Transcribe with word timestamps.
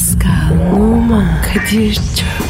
Pascal, 0.00 0.72
Oman, 0.72 1.42
Kadir 1.42 1.94
çok 1.94 2.49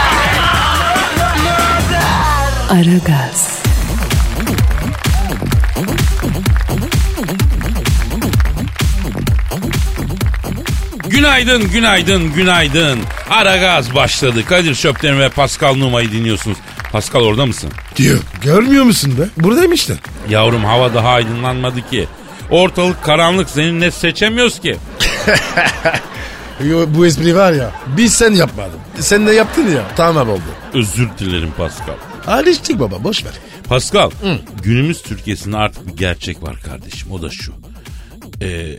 Aragaz, 2.71 3.63
Günaydın, 11.07 11.71
günaydın, 11.71 12.33
günaydın. 12.33 12.99
Ara 13.29 13.57
gaz 13.57 13.95
başladı. 13.95 14.45
Kadir 14.45 14.75
Şöpten 14.75 15.19
ve 15.19 15.29
Pascal 15.29 15.75
Numa'yı 15.75 16.11
dinliyorsunuz. 16.11 16.57
Pascal 16.91 17.21
orada 17.21 17.45
mısın? 17.45 17.69
Diyor. 17.95 18.19
Görmüyor 18.41 18.83
musun 18.83 19.17
be? 19.19 19.43
Buradayım 19.43 19.73
işte. 19.73 19.93
Yavrum 20.29 20.63
hava 20.63 20.93
daha 20.93 21.09
aydınlanmadı 21.09 21.89
ki. 21.89 22.07
Ortalık 22.49 23.03
karanlık 23.03 23.49
senin 23.49 23.81
ne 23.81 23.91
seçemiyoruz 23.91 24.59
ki. 24.59 24.77
Yo, 26.63 26.85
bu 26.87 27.05
espri 27.05 27.35
var 27.35 27.51
ya. 27.53 27.71
Biz 27.87 28.13
sen 28.13 28.31
yapmadın. 28.31 28.79
Sen 28.99 29.27
de 29.27 29.31
yaptın 29.31 29.67
ya. 29.75 29.83
Tamam 29.95 30.29
oldu. 30.29 30.41
Özür 30.73 31.09
dilerim 31.19 31.51
Pascal. 31.57 32.10
Alıştık 32.27 32.79
baba 32.79 33.03
boş 33.03 33.25
ver. 33.25 33.33
Pascal, 33.69 34.11
günümüz 34.63 35.01
Türkiye'sinde 35.01 35.57
artık 35.57 35.87
bir 35.87 35.97
gerçek 35.97 36.43
var 36.43 36.55
kardeşim. 36.65 37.11
O 37.11 37.21
da 37.21 37.29
şu. 37.29 37.53
Ee, 38.41 38.77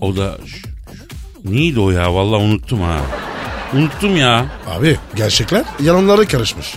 o 0.00 0.16
da 0.16 0.38
şu- 0.46 0.68
neydi 1.54 1.80
o 1.80 1.90
ya? 1.90 2.14
Vallahi 2.14 2.40
unuttum 2.42 2.80
ha. 2.80 2.96
Unuttum 3.74 4.16
ya. 4.16 4.46
Abi 4.78 4.96
gerçekler 5.14 5.64
yalanlara 5.82 6.24
karışmış. 6.28 6.74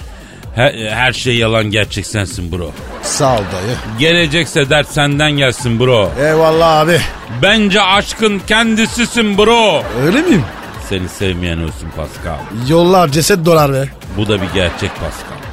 Her, 0.55 0.73
her 0.73 1.13
şey 1.13 1.35
yalan 1.37 1.65
gerçek 1.71 2.07
sensin 2.07 2.51
bro. 2.51 2.71
Sağ 3.03 3.33
ol 3.33 3.37
dayı. 3.53 3.75
Gelecekse 3.99 4.69
dert 4.69 4.87
senden 4.89 5.31
gelsin 5.31 5.79
bro. 5.79 6.11
Eyvallah 6.19 6.79
abi. 6.79 6.99
Bence 7.41 7.81
aşkın 7.81 8.41
kendisisin 8.47 9.37
bro. 9.37 9.83
Öyle 10.05 10.21
miyim? 10.21 10.43
Seni 10.89 11.09
sevmeyen 11.09 11.57
olsun 11.57 11.89
Pascal. 11.95 12.37
Yollar 12.69 13.07
ceset 13.09 13.45
dolar 13.45 13.73
be. 13.73 13.89
Bu 14.17 14.27
da 14.27 14.41
bir 14.41 14.47
gerçek 14.53 14.91
Pascal. 14.95 15.46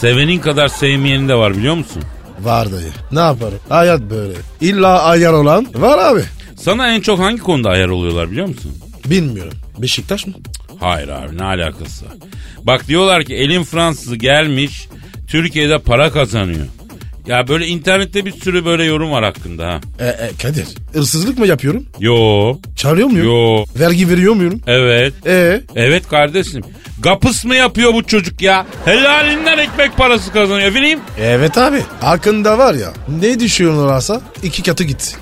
Sevenin 0.00 0.38
kadar 0.38 0.68
sevmeyenin 0.68 1.28
de 1.28 1.34
var 1.34 1.56
biliyor 1.56 1.74
musun? 1.74 2.02
Var 2.40 2.72
dayı. 2.72 2.92
Ne 3.12 3.20
yaparım? 3.20 3.58
Hayat 3.68 4.00
böyle. 4.00 4.34
İlla 4.60 5.02
ayar 5.02 5.32
olan 5.32 5.66
var 5.74 5.98
abi. 5.98 6.22
Sana 6.56 6.88
en 6.94 7.00
çok 7.00 7.18
hangi 7.18 7.38
konuda 7.38 7.70
ayar 7.70 7.88
oluyorlar 7.88 8.30
biliyor 8.30 8.46
musun? 8.46 8.72
Bilmiyorum. 9.06 9.52
Beşiktaş 9.78 10.26
mı? 10.26 10.34
Hayır 10.80 11.08
abi 11.08 11.38
ne 11.38 11.44
alakası 11.44 12.04
var? 12.04 12.12
Bak 12.62 12.88
diyorlar 12.88 13.24
ki 13.24 13.34
elin 13.34 13.62
Fransızı 13.64 14.16
gelmiş 14.16 14.88
Türkiye'de 15.28 15.78
para 15.78 16.10
kazanıyor. 16.10 16.66
Ya 17.26 17.48
böyle 17.48 17.66
internette 17.66 18.24
bir 18.24 18.32
sürü 18.32 18.64
böyle 18.64 18.84
yorum 18.84 19.10
var 19.10 19.24
hakkında 19.24 19.66
ha. 19.66 19.80
E, 20.00 20.06
e, 20.06 20.30
Kadir. 20.42 20.66
Hırsızlık 20.92 21.38
mı 21.38 21.46
yapıyorum? 21.46 21.86
Yo. 22.00 22.54
Çalıyor 22.76 23.08
muyum? 23.08 23.26
Yo. 23.26 23.64
Vergi 23.80 24.08
veriyor 24.08 24.34
muyum? 24.34 24.60
Evet. 24.66 25.14
E 25.26 25.60
Evet 25.74 26.08
kardeşim. 26.08 26.62
Gapıs 27.04 27.44
mı 27.44 27.54
yapıyor 27.54 27.94
bu 27.94 28.02
çocuk 28.04 28.42
ya? 28.42 28.66
Helalinden 28.84 29.58
ekmek 29.58 29.96
parası 29.96 30.32
kazanıyor 30.32 30.74
bileyim. 30.74 31.00
Evet 31.20 31.58
abi. 31.58 31.82
Hakkında 32.00 32.58
var 32.58 32.74
ya. 32.74 32.92
Ne 33.20 33.40
düşünüyorlarsa 33.40 34.20
iki 34.42 34.62
katı 34.62 34.84
git. 34.84 35.16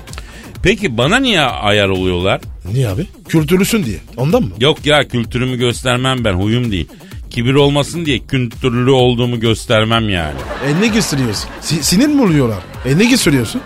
Peki 0.63 0.97
bana 0.97 1.19
niye 1.19 1.41
ayar 1.41 1.87
oluyorlar? 1.89 2.41
Niye 2.73 2.89
abi? 2.89 3.07
Kültürlüsün 3.27 3.85
diye. 3.85 3.97
Ondan 4.17 4.43
mı? 4.43 4.49
Yok 4.59 4.85
ya 4.85 5.07
kültürümü 5.07 5.57
göstermem 5.57 6.23
ben 6.25 6.33
huyum 6.33 6.71
değil. 6.71 6.87
Kibir 7.29 7.53
olmasın 7.53 8.05
diye 8.05 8.19
kültürlü 8.19 8.91
olduğumu 8.91 9.39
göstermem 9.39 10.09
yani. 10.09 10.35
E 10.67 10.81
ne 10.81 10.87
gösteriyorsun? 10.87 11.49
Si- 11.61 11.83
sinir 11.83 12.07
mi 12.07 12.21
oluyorlar? 12.21 12.59
E 12.85 12.97
ne 12.97 13.05
gösteriyorsun? 13.05 13.61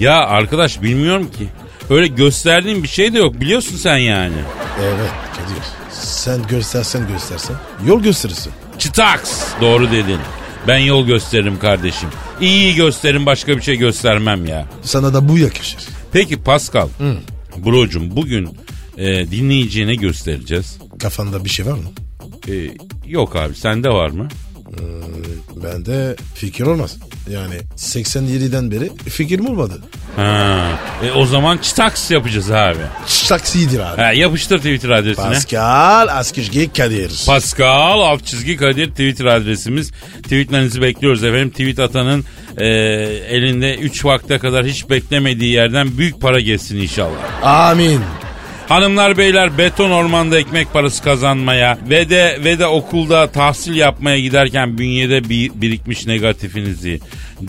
Ya 0.00 0.14
arkadaş 0.26 0.82
bilmiyorum 0.82 1.30
ki. 1.38 1.46
Öyle 1.90 2.06
gösterdiğim 2.06 2.82
bir 2.82 2.88
şey 2.88 3.12
de 3.12 3.18
yok 3.18 3.40
biliyorsun 3.40 3.76
sen 3.76 3.96
yani. 3.96 4.34
Evet 4.82 5.10
Kadir. 5.36 5.81
Sen 6.22 6.46
göstersen 6.46 7.08
göstersen 7.08 7.56
yol 7.86 8.02
gösterirsin. 8.02 8.52
Çıtaks 8.78 9.42
doğru 9.60 9.90
dedin. 9.90 10.18
Ben 10.68 10.78
yol 10.78 11.06
gösteririm 11.06 11.58
kardeşim. 11.58 12.08
İyi 12.40 12.74
gösteririm 12.74 13.26
başka 13.26 13.56
bir 13.56 13.62
şey 13.62 13.76
göstermem 13.76 14.46
ya. 14.46 14.66
Sana 14.82 15.14
da 15.14 15.28
bu 15.28 15.38
yakışır. 15.38 15.80
Peki 16.12 16.42
Pascal. 16.42 16.88
Brocum 17.56 18.16
bugün 18.16 18.48
e, 18.98 19.30
dinleyiciye 19.30 19.86
ne 19.86 19.94
göstereceğiz? 19.94 20.78
Kafanda 20.98 21.44
bir 21.44 21.50
şey 21.50 21.66
var 21.66 21.72
mı? 21.72 21.90
E, 22.48 22.52
yok 23.06 23.36
abi 23.36 23.54
sende 23.54 23.88
var 23.88 24.10
mı? 24.10 24.28
Bende 25.56 26.16
fikir 26.34 26.64
olmaz. 26.64 26.96
Yani 27.30 27.54
87'den 27.76 28.70
beri 28.70 28.90
fikrim 29.08 29.46
olmadı. 29.48 29.80
Ha, 30.16 30.68
e, 31.04 31.10
o 31.12 31.26
zaman 31.26 31.58
çıtaks 31.58 32.10
yapacağız 32.10 32.50
abi. 32.50 32.78
Taksidir 33.28 33.80
abi. 33.80 34.00
Ha, 34.02 34.12
yapıştır 34.12 34.58
Twitter 34.58 34.90
adresine. 34.90 35.24
Pascal 35.24 36.08
Askışgi 36.08 36.72
Kadir. 36.72 37.22
Pascal 37.26 38.00
alt 38.00 38.26
çizgi 38.26 38.56
Kadir 38.56 38.90
Twitter 38.90 39.24
adresimiz. 39.24 39.90
Tweetlerinizi 40.22 40.82
bekliyoruz 40.82 41.24
efendim. 41.24 41.50
Tweet 41.50 41.78
atanın 41.78 42.24
e, 42.56 42.66
elinde 42.66 43.74
3 43.76 44.04
vakte 44.04 44.38
kadar 44.38 44.66
hiç 44.66 44.90
beklemediği 44.90 45.52
yerden 45.52 45.98
büyük 45.98 46.20
para 46.20 46.40
geçsin 46.40 46.76
inşallah. 46.76 47.42
Amin. 47.42 48.00
Hanımlar 48.72 49.16
beyler 49.16 49.58
beton 49.58 49.90
ormanda 49.90 50.38
ekmek 50.38 50.72
parası 50.72 51.02
kazanmaya 51.02 51.78
ve 51.90 52.10
de 52.10 52.38
ve 52.44 52.58
de 52.58 52.66
okulda 52.66 53.26
tahsil 53.26 53.74
yapmaya 53.76 54.20
giderken 54.20 54.78
bünyede 54.78 55.28
bir, 55.28 55.50
birikmiş 55.54 56.06
negatifinizi 56.06 57.00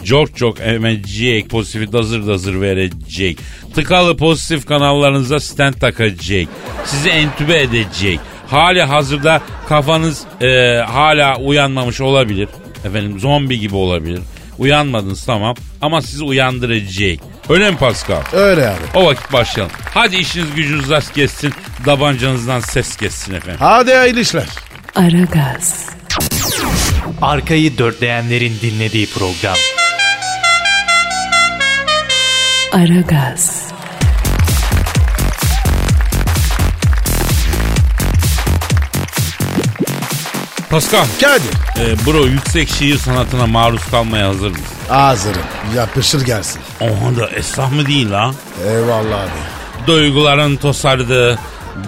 çok 0.06 0.38
çok 0.38 0.60
emecek, 0.62 1.50
pozitifi 1.50 1.94
dazır 1.94 2.28
dazır 2.28 2.62
verecek. 2.62 3.38
Tıkalı 3.76 4.18
pozitif 4.18 4.66
kanallarınıza 4.66 5.40
stent 5.40 5.82
takacak. 5.82 6.48
Sizi 6.86 7.10
entübe 7.10 7.62
edecek. 7.62 8.20
Hali 8.48 8.82
hazırda 8.82 9.42
kafanız 9.70 10.24
e, 10.42 10.78
hala 10.88 11.38
uyanmamış 11.38 12.02
olabilir. 12.02 12.48
Efendim 12.86 13.20
zombi 13.20 13.60
gibi 13.60 13.76
olabilir. 13.76 14.20
Uyanmadınız 14.58 15.26
tamam 15.26 15.56
ama 15.82 16.02
sizi 16.02 16.24
uyandıracak. 16.24 17.20
Öyle 17.50 17.72
mi 17.72 17.78
Pascal? 17.78 18.22
Öyle 18.34 18.70
abi. 18.70 18.78
O 18.96 19.06
vakit 19.06 19.34
başlayalım. 19.34 19.76
Hadi 19.94 20.16
işiniz 20.16 20.56
gücünüz 20.56 20.90
rast 20.90 21.14
kessin. 21.14 21.54
Dabancanızdan 21.86 22.60
ses 22.60 22.96
kessin 22.98 23.34
efendim. 23.34 23.60
Hadi 23.60 23.94
hayırlı 23.94 24.20
işler. 24.20 24.46
Aragaz, 24.96 25.86
Arkayı 27.22 27.78
dörtleyenlerin 27.78 28.54
dinlediği 28.62 29.10
program. 29.10 29.56
Aragaz, 32.72 33.63
Pascal, 40.74 41.06
Kadir. 41.22 41.82
e, 41.82 42.06
bro 42.06 42.26
yüksek 42.26 42.70
şiir 42.70 42.98
sanatına 42.98 43.48
maruz 43.48 43.86
kalmaya 43.92 44.28
hazır 44.28 44.50
mısın? 44.50 44.66
Hazırım. 44.88 45.42
Yapışır 45.76 46.26
gelsin. 46.26 46.62
Oha 46.82 47.16
da 47.16 47.30
esnaf 47.30 47.72
mı 47.72 47.86
değil 47.86 48.12
ha? 48.12 48.32
Eyvallah 48.68 49.22
abi. 49.22 49.88
Duyguların 49.88 50.56
tosardığı, 50.56 51.40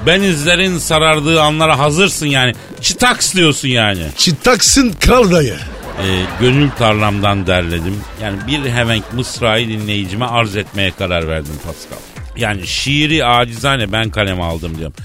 benizlerin 0.06 0.78
sarardığı 0.78 1.42
anlara 1.42 1.80
hazırsın 1.80 2.26
yani. 2.26 2.54
Çıtaks 2.82 3.34
diyorsun 3.34 3.68
yani. 3.68 4.04
Çıtaksın 4.18 4.94
kral 5.00 5.32
dayı. 5.32 5.56
E, 6.04 6.08
gönül 6.40 6.70
tarlamdan 6.70 7.48
derledim. 7.48 8.02
Yani 8.22 8.38
bir 8.48 8.72
hevenk 8.72 9.14
mısrayı 9.14 9.70
dinleyicime 9.70 10.26
arz 10.26 10.56
etmeye 10.56 10.92
karar 10.92 11.28
verdim 11.28 11.56
Pascal. 11.66 12.04
Yani 12.38 12.68
şiiri 12.68 13.26
acizane 13.26 13.92
ben 13.92 14.10
kaleme 14.10 14.44
aldım 14.44 14.78
diyorum. 14.78 14.96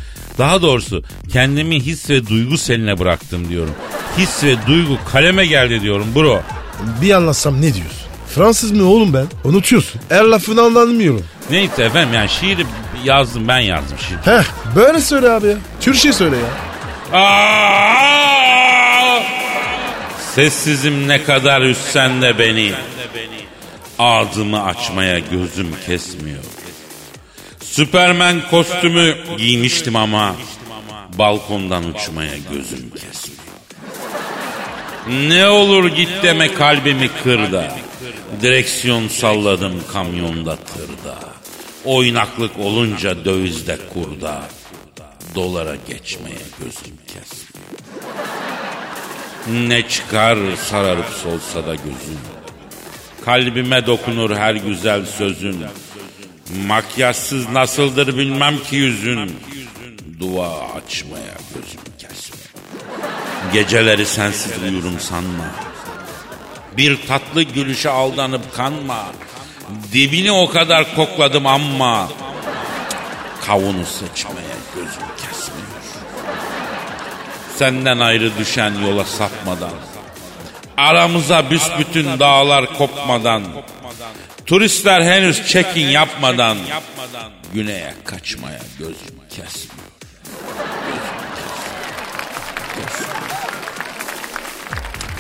Daha 0.41 0.63
doğrusu 0.63 1.03
kendimi 1.33 1.81
his 1.81 2.11
ve 2.11 2.27
duygu 2.27 2.59
seline 2.59 2.99
bıraktım 2.99 3.49
diyorum. 3.49 3.75
His 4.19 4.45
ve 4.45 4.57
duygu 4.67 4.99
kaleme 5.13 5.47
geldi 5.47 5.83
diyorum 5.83 6.07
bro. 6.15 6.43
Bir 7.03 7.11
anlatsam 7.11 7.57
ne 7.57 7.75
diyorsun? 7.75 8.07
Fransız 8.35 8.73
mı 8.73 8.85
oğlum 8.85 9.15
ben? 9.15 9.27
Unutuyorsun. 9.45 10.01
Her 10.09 10.25
lafını 10.25 10.63
anlamıyorum. 10.63 11.25
Neyse 11.51 11.83
efendim 11.83 12.15
yani 12.15 12.29
şiiri 12.29 12.67
yazdım 13.05 13.49
ben 13.49 13.59
yazdım 13.59 13.99
şiir. 14.09 14.17
Heh 14.33 14.45
böyle 14.77 15.01
söyle 15.01 15.31
abi 15.31 15.47
ya. 15.47 15.57
Türkçe 15.81 16.13
söyle 16.13 16.37
ya. 16.37 17.21
Aa! 17.21 18.41
Sessizim 20.35 21.09
ne 21.09 21.25
kadar 21.25 21.61
üssen 21.61 22.23
de 22.23 22.39
beni. 22.39 22.73
Ağzımı 23.99 24.65
açmaya 24.65 25.19
gözüm 25.19 25.69
kesmiyor. 25.87 26.45
Süpermen 27.71 28.43
kostümü 28.51 29.17
giymiştim 29.39 29.97
ama 29.97 30.37
balkondan 31.19 31.85
uçmaya 31.85 32.37
gözüm 32.53 32.91
kesmiyor. 32.91 33.41
Ne 35.29 35.47
olur 35.47 35.87
git 35.89 36.09
deme 36.23 36.55
kalbimi 36.55 37.11
kırda. 37.23 37.77
Direksiyon 38.43 39.09
salladım 39.09 39.83
kamyonda 39.93 40.57
tırda. 40.57 41.19
Oynaklık 41.85 42.59
olunca 42.59 43.25
dövizde 43.25 43.79
kurda. 43.95 44.43
Dolara 45.35 45.77
geçmeye 45.89 46.45
gözüm 46.59 46.97
kesmiyor. 47.07 47.81
Ne 49.69 49.89
çıkar 49.89 50.39
sararıp 50.57 51.09
solsa 51.23 51.67
da 51.67 51.75
gözüm. 51.75 52.21
Kalbime 53.25 53.87
dokunur 53.87 54.37
her 54.37 54.55
güzel 54.55 55.07
sözün. 55.07 55.65
Makyajsız 56.67 57.49
nasıldır 57.49 58.19
bilmem 58.19 58.59
ki 58.59 58.77
yüzün. 58.77 59.37
Dua 60.21 60.49
açmaya 60.49 61.35
gözüm 61.55 61.81
kesmiyor. 61.99 62.51
Geceleri 63.53 64.07
sensiz 64.07 64.63
uyurum 64.63 65.01
sanma. 65.01 65.45
Bir 66.77 67.07
tatlı 67.07 67.43
gülüşe 67.43 67.91
aldanıp 67.91 68.57
kanma. 68.57 69.07
Dibini 69.93 70.33
o 70.33 70.51
kadar 70.51 70.95
kokladım 70.95 71.47
ama 71.47 72.09
kavunu 73.47 73.87
sıçmaya 73.87 74.57
gözüm 74.75 75.03
kesmiyor. 75.17 75.67
Senden 77.57 77.99
ayrı 77.99 78.39
düşen 78.39 78.75
yola 78.75 79.05
sapmadan, 79.05 79.71
aramıza 80.77 81.51
büsbütün 81.51 82.19
dağlar 82.21 82.79
kopmadan, 82.79 83.43
turistler 84.51 85.03
henüz 85.03 85.47
check-in 85.47 85.89
yapmadan, 85.89 86.57
güneye 87.55 87.95
kaçmaya 88.05 88.61
gözüm 88.79 88.95
kesmiyor. 89.31 89.77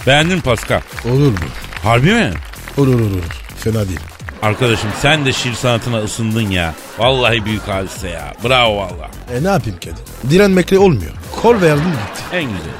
Beğendin 0.06 0.36
mi 0.36 0.42
Pascal? 0.42 0.80
Olur 1.04 1.32
mu? 1.32 1.38
Harbi 1.82 2.14
mi? 2.14 2.32
Olur 2.78 2.94
olur 2.94 3.10
olur. 3.10 3.24
Fena 3.58 3.88
değil. 3.88 4.00
Arkadaşım 4.42 4.90
sen 5.00 5.26
de 5.26 5.32
şiir 5.32 5.54
sanatına 5.54 5.98
ısındın 5.98 6.50
ya. 6.50 6.74
Vallahi 6.98 7.44
büyük 7.44 7.68
hadise 7.68 8.08
ya. 8.08 8.34
Bravo 8.44 8.76
valla. 8.76 9.10
E 9.34 9.44
ne 9.44 9.48
yapayım 9.48 9.78
Kadir? 9.80 10.30
Direnmekle 10.30 10.78
olmuyor. 10.78 11.12
Kol 11.42 11.60
verdim 11.62 11.84
gitti. 11.84 12.22
En 12.32 12.42
güzel. 12.44 12.72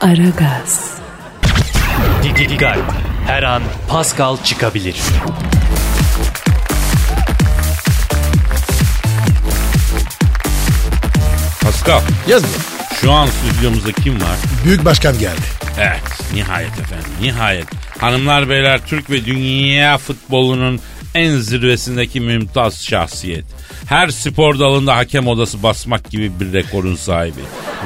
Aragaz, 0.00 0.98
Dikkat. 2.22 2.78
Her 3.26 3.42
an 3.42 3.62
Pascal 3.88 4.36
çıkabilir. 4.44 4.96
Pascal 11.84 12.00
Yaz 12.28 12.42
mı? 12.42 12.48
şu 13.00 13.12
an 13.12 13.26
stüdyomuzda 13.26 13.92
kim 13.92 14.14
var? 14.14 14.36
Büyük 14.64 14.84
başkan 14.84 15.18
geldi. 15.18 15.40
Evet 15.80 16.02
nihayet 16.34 16.78
efendim 16.78 17.10
nihayet. 17.20 17.66
Hanımlar 18.00 18.48
beyler 18.48 18.80
Türk 18.86 19.10
ve 19.10 19.24
dünya 19.24 19.98
futbolunun 19.98 20.80
en 21.14 21.36
zirvesindeki 21.36 22.20
mümtaz 22.20 22.84
şahsiyet. 22.84 23.44
Her 23.86 24.08
spor 24.08 24.58
dalında 24.58 24.96
hakem 24.96 25.26
odası 25.26 25.62
basmak 25.62 26.10
gibi 26.10 26.40
bir 26.40 26.52
rekorun 26.52 26.96
sahibi. 26.96 27.40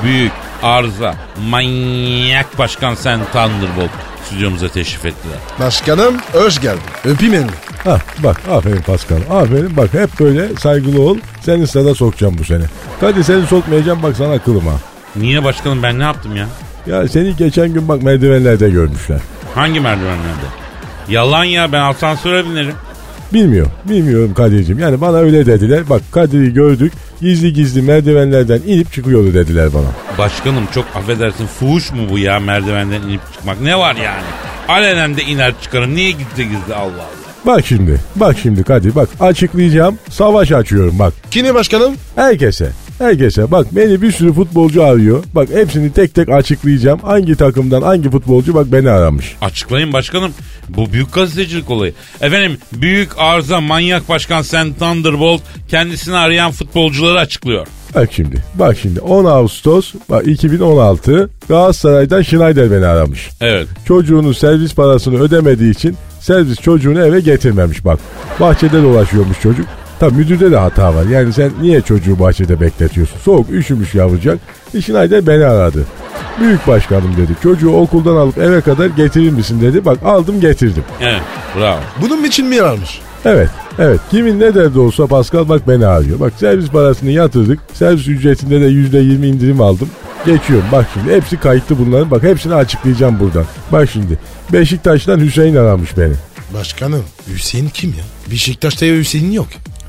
Büyük, 0.05 0.33
arıza, 0.62 1.15
manyak 1.50 2.59
başkan 2.59 2.95
sen 2.95 3.21
Thunderbolt 3.25 3.91
stüdyomuza 4.27 4.69
teşrif 4.69 5.06
ettiler. 5.06 5.39
Başkanım 5.61 6.17
hoş 6.33 6.61
geldin. 6.61 6.83
Öpeyim 7.05 7.35
elini. 7.35 7.50
Hah 7.88 8.00
bak 8.25 8.37
aferin 8.50 8.82
Pascal 8.82 9.19
aferin 9.31 9.76
bak 9.76 9.94
hep 9.94 10.20
böyle 10.20 10.56
saygılı 10.56 11.02
ol 11.02 11.17
seni 11.40 11.67
stada 11.67 11.94
sokacağım 11.94 12.38
bu 12.38 12.44
sene. 12.44 12.64
Hadi 13.00 13.25
seni 13.25 13.46
sokmayacağım 13.46 14.02
bak 14.02 14.17
sana 14.17 14.38
kılım 14.38 14.67
ha. 14.67 14.75
Niye 15.17 15.44
başkanım 15.44 15.82
ben 15.82 15.99
ne 15.99 16.02
yaptım 16.02 16.37
ya? 16.37 16.46
Ya 16.87 17.08
seni 17.08 17.37
geçen 17.37 17.73
gün 17.73 17.88
bak 17.88 18.02
merdivenlerde 18.02 18.70
görmüşler. 18.70 19.20
Hangi 19.55 19.81
merdivenlerde? 19.81 20.46
Yalan 21.08 21.44
ya 21.44 21.73
ben 21.73 21.81
asansöre 21.81 22.44
binerim. 22.44 22.75
Bilmiyorum 23.32 23.73
bilmiyorum 23.85 24.35
Kadir'cim 24.35 24.79
yani 24.79 25.00
bana 25.00 25.17
öyle 25.17 25.46
dediler 25.46 25.82
bak 25.90 26.02
Kadir'i 26.12 26.52
gördük 26.52 26.93
gizli 27.20 27.52
gizli 27.52 27.82
merdivenlerden 27.82 28.61
inip 28.67 28.93
çıkıyordu 28.93 29.35
dediler 29.35 29.75
bana. 29.75 30.19
Başkanım 30.19 30.64
çok 30.75 30.85
affedersin 30.94 31.46
fuhuş 31.46 31.93
mu 31.93 32.02
bu 32.11 32.19
ya 32.19 32.40
merdivenden 32.40 33.02
inip 33.02 33.20
çıkmak 33.32 33.61
ne 33.61 33.79
var 33.79 33.96
yani? 33.96 34.23
Alenen 34.69 35.17
de 35.17 35.23
iner 35.23 35.52
çıkarım 35.62 35.94
niye 35.94 36.11
gizli 36.11 36.49
gizli 36.49 36.75
Allah 36.75 36.93
Allah. 36.93 37.18
Bak 37.49 37.67
şimdi 37.67 38.00
bak 38.17 38.37
şimdi 38.43 38.62
Kadir 38.62 38.95
bak 38.95 39.09
açıklayacağım 39.21 39.99
savaş 40.11 40.53
açıyorum 40.53 40.99
bak 40.99 41.15
Kini 41.31 41.55
başkanım? 41.55 41.95
herkese. 42.15 42.73
Herkese 42.99 43.50
bak 43.50 43.67
beni 43.73 44.03
bir 44.03 44.12
sürü 44.12 44.33
futbolcu 44.33 44.85
arıyor. 44.85 45.25
Bak 45.35 45.49
hepsini 45.55 45.93
tek 45.93 46.15
tek 46.15 46.29
açıklayacağım. 46.29 47.00
Hangi 47.00 47.35
takımdan 47.37 47.83
hangi 47.83 48.11
futbolcu 48.11 48.55
bak 48.55 48.73
beni 48.73 48.91
aramış. 48.91 49.37
Açıklayın 49.41 49.93
başkanım. 49.93 50.33
Bu 50.69 50.93
büyük 50.93 51.12
gazetecilik 51.12 51.71
olayı. 51.71 51.93
Efendim 52.21 52.59
büyük 52.73 53.19
arıza 53.19 53.61
manyak 53.61 54.09
başkan 54.09 54.43
Sen 54.43 54.75
Thunderbolt 54.75 55.43
kendisini 55.69 56.17
arayan 56.17 56.50
futbolcuları 56.50 57.19
açıklıyor. 57.19 57.67
Bak 57.95 58.09
şimdi 58.12 58.45
bak 58.55 58.77
şimdi 58.83 59.00
10 59.00 59.25
Ağustos 59.25 59.95
bak 60.11 60.27
2016 60.27 61.31
Galatasaray'dan 61.49 62.23
Schneider 62.23 62.71
beni 62.71 62.87
aramış. 62.87 63.29
Evet. 63.41 63.69
Çocuğunun 63.87 64.33
servis 64.33 64.75
parasını 64.75 65.21
ödemediği 65.21 65.71
için 65.71 65.97
servis 66.29 66.61
çocuğunu 66.61 67.01
eve 67.01 67.21
getirmemiş 67.21 67.85
bak. 67.85 67.99
Bahçede 68.41 68.83
dolaşıyormuş 68.83 69.41
çocuk. 69.41 69.67
Tabi 70.01 70.15
müdürde 70.15 70.51
de 70.51 70.57
hata 70.57 70.95
var. 70.95 71.05
Yani 71.05 71.33
sen 71.33 71.51
niye 71.61 71.81
çocuğu 71.81 72.19
bahçede 72.19 72.61
bekletiyorsun? 72.61 73.19
Soğuk 73.19 73.51
üşümüş 73.51 73.95
yavrucak. 73.95 74.39
E, 74.75 74.81
Schneider 74.81 75.27
beni 75.27 75.45
aradı. 75.45 75.85
Büyük 76.41 76.67
başkanım 76.67 77.17
dedi. 77.17 77.33
Çocuğu 77.43 77.71
okuldan 77.71 78.17
alıp 78.17 78.39
eve 78.39 78.61
kadar 78.61 78.87
getirir 78.87 79.31
misin 79.31 79.61
dedi. 79.61 79.85
Bak 79.85 79.99
aldım 80.05 80.41
getirdim. 80.41 80.85
Evet. 81.01 81.23
Bravo. 81.59 81.79
Bunun 82.03 82.25
için 82.25 82.47
mi 82.47 82.57
yararmış? 82.57 83.01
Evet, 83.25 83.49
evet. 83.79 84.01
Kimin 84.11 84.41
ne 84.41 84.55
derdi 84.55 84.79
olsa 84.79 85.07
Pascal 85.07 85.49
bak 85.49 85.69
beni 85.69 85.87
arıyor. 85.87 86.21
Bak 86.21 86.33
servis 86.37 86.71
parasını 86.71 87.11
yatırdık. 87.11 87.59
Servis 87.73 88.09
ücretinde 88.09 88.61
de 88.61 88.67
yüzde 88.67 88.99
yirmi 88.99 89.27
indirim 89.27 89.61
aldım. 89.61 89.89
Geçiyorum 90.29 90.67
bak 90.73 90.87
şimdi 90.95 91.13
hepsi 91.15 91.37
kayıtlı 91.37 91.79
bunların. 91.79 92.11
Bak 92.11 92.23
hepsini 92.23 92.55
açıklayacağım 92.55 93.21
buradan. 93.21 93.45
Bak 93.73 93.91
şimdi 93.91 94.19
Beşiktaş'tan 94.53 95.21
Hüseyin 95.21 95.57
aramış 95.57 95.97
beni. 95.97 96.13
Başkanım 96.55 97.05
Hüseyin 97.35 97.69
kim 97.69 97.91
ya? 97.91 98.05
Beşiktaş'ta 98.31 98.87
ya 98.87 98.97
Hüseyin 98.97 99.31
yok. 99.31 99.47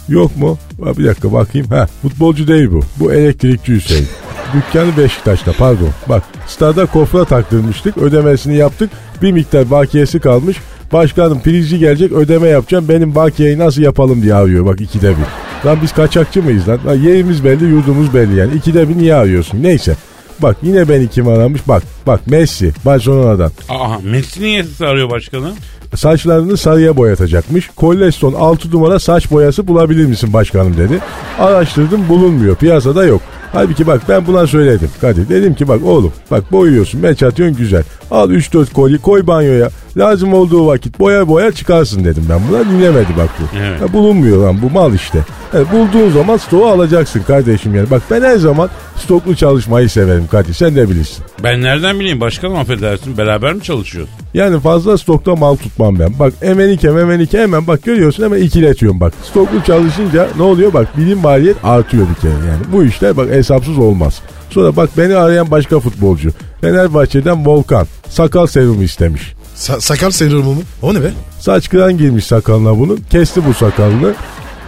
Yok 0.10 0.38
mu? 0.38 0.58
Bir 0.98 1.06
dakika 1.06 1.34
bakayım. 1.34 1.68
Ha, 1.68 1.88
futbolcu 2.02 2.48
değil 2.48 2.72
bu. 2.72 2.82
Bu 3.00 3.14
elektrikçi 3.14 3.76
Hüseyin. 3.76 4.08
Dükkanı 4.54 4.98
Beşiktaş'ta 4.98 5.54
pardon. 5.54 5.90
Bak 6.10 6.24
stada 6.48 6.86
kofra 6.86 7.26
taktırmıştık. 7.26 7.98
Ödemesini 7.98 8.56
yaptık. 8.56 8.90
Bir 9.22 9.32
miktar 9.32 9.72
bakiyesi 9.72 10.20
kalmış. 10.20 10.58
Başkanım 10.94 11.42
prizci 11.42 11.80
gelecek 11.80 12.12
ödeme 12.12 12.48
yapacağım. 12.48 12.90
Benim 12.90 13.16
bakiyeyi 13.16 13.60
nasıl 13.60 13.82
yapalım 13.82 14.22
diye 14.22 14.34
arıyor. 14.34 14.66
Bak 14.66 14.82
ikide 14.82 15.10
bir. 15.10 15.70
Lan 15.70 15.80
biz 15.82 15.94
kaçakçı 15.94 16.44
mıyız 16.44 16.68
lan? 16.68 16.80
lan 16.86 16.96
yerimiz 16.96 17.44
belli 17.44 17.66
yurdumuz 17.66 18.14
belli 18.14 18.36
yani. 18.36 18.56
İkide 18.56 18.90
bir 18.90 18.98
niye 18.98 19.16
arıyorsun? 19.16 19.64
Neyse. 19.64 19.96
Bak 20.42 20.58
yine 20.64 20.90
beni 20.90 21.08
kim 21.08 21.28
aramış? 21.28 21.62
Bak 21.68 21.84
bak 22.08 22.28
Messi 22.28 22.74
Barcelona'dan. 22.86 23.52
Aa 23.70 23.98
Messi 24.04 24.42
niye 24.44 24.64
sizi 24.64 24.86
arıyor 24.88 25.10
başkanım? 25.10 25.52
Saçlarını 25.96 26.58
sarıya 26.58 26.98
boyatacakmış. 26.98 27.70
Kolleston 27.76 28.34
6 28.34 28.72
numara 28.72 29.00
saç 29.00 29.32
boyası 29.32 29.68
bulabilir 29.68 30.06
misin 30.06 30.34
başkanım 30.34 30.78
dedi. 30.78 31.00
Araştırdım 31.40 32.10
bulunmuyor. 32.10 32.56
Piyasada 32.56 33.06
yok. 33.06 33.22
Halbuki 33.54 33.88
bak 33.88 34.02
ben 34.10 34.28
buna 34.28 34.48
söyledim 34.48 34.90
Kadir. 35.02 35.30
Dedim 35.30 35.54
ki 35.56 35.68
bak 35.68 35.84
oğlum 35.86 36.14
bak 36.32 36.52
boyuyorsun 36.52 37.02
meç 37.02 37.24
atıyorsun 37.24 37.58
güzel. 37.58 37.84
Al 38.12 38.30
3-4 38.32 38.74
koli 38.74 38.98
koy 38.98 39.28
banyoya. 39.28 39.70
Lazım 40.00 40.34
olduğu 40.34 40.68
vakit 40.68 41.00
boya 41.00 41.28
boya 41.28 41.52
çıkarsın 41.52 42.04
dedim 42.04 42.26
ben 42.30 42.40
buna. 42.50 42.70
Dinlemedi 42.70 43.18
bak 43.18 43.30
bu. 43.40 43.58
Evet. 43.58 43.82
Ya 43.82 43.94
bulunmuyor 43.94 44.38
lan 44.38 44.62
bu 44.62 44.70
mal 44.70 44.94
işte. 44.94 45.20
Yani 45.54 45.66
bulduğun 45.72 46.10
zaman 46.10 46.38
stoğu 46.38 46.66
alacaksın 46.68 47.22
kardeşim 47.28 47.76
yani. 47.76 47.90
Bak 47.92 48.02
ben 48.12 48.22
her 48.22 48.36
zaman 48.36 48.70
stoklu 48.96 49.36
çalışmayı 49.36 49.90
severim 49.90 50.28
Kadir 50.32 50.54
sen 50.54 50.76
de 50.76 50.90
bilirsin. 50.90 51.26
Ben 51.44 51.62
nereden 51.62 52.00
bileyim 52.00 52.22
başkanım 52.22 52.56
affedersin 52.56 53.18
beraber 53.18 53.54
mi 53.54 53.64
çalışıyoruz? 53.64 54.10
Yani 54.34 54.60
fazla 54.60 54.98
stokta 54.98 55.36
mal 55.36 55.56
tutmam 55.56 56.00
ben. 56.00 56.20
Bak 56.20 56.34
emenike 56.42 56.90
memenike 56.90 57.40
hemen 57.40 57.68
bak 57.68 57.84
görüyorsun 57.84 58.24
hemen 58.24 58.42
ikiletiyorum 58.42 59.00
bak. 59.00 59.14
Stoklu 59.24 59.64
çalışınca 59.64 60.28
ne 60.38 60.44
oluyor 60.44 60.74
bak 60.74 60.98
bilim 60.98 61.18
maliyet 61.18 61.58
artıyor 61.64 62.08
bir 62.10 62.22
kere 62.22 62.32
yani. 62.32 62.74
Bu 62.74 62.84
işler 62.84 63.18
bak 63.18 63.30
hesapsız 63.30 63.78
olmaz. 63.78 64.22
Sonra 64.50 64.76
bak 64.76 64.90
beni 64.98 65.16
arayan 65.16 65.52
başka 65.52 65.80
futbolcu. 65.80 66.30
Fenerbahçe'den 66.62 67.46
Volkan. 67.46 67.88
Sakal 68.10 68.48
serumu 68.48 68.84
istemiş. 68.84 69.39
Sa- 69.60 69.82
sakal 69.82 70.12
serumu 70.12 70.54
mu? 70.54 70.62
O 70.82 70.94
ne 70.94 71.04
be? 71.04 71.12
Saç 71.40 71.70
kıran 71.70 71.98
girmiş 71.98 72.26
sakalına 72.26 72.80
bunun. 72.80 73.00
Kesti 73.10 73.46
bu 73.46 73.54
sakalını. 73.54 74.14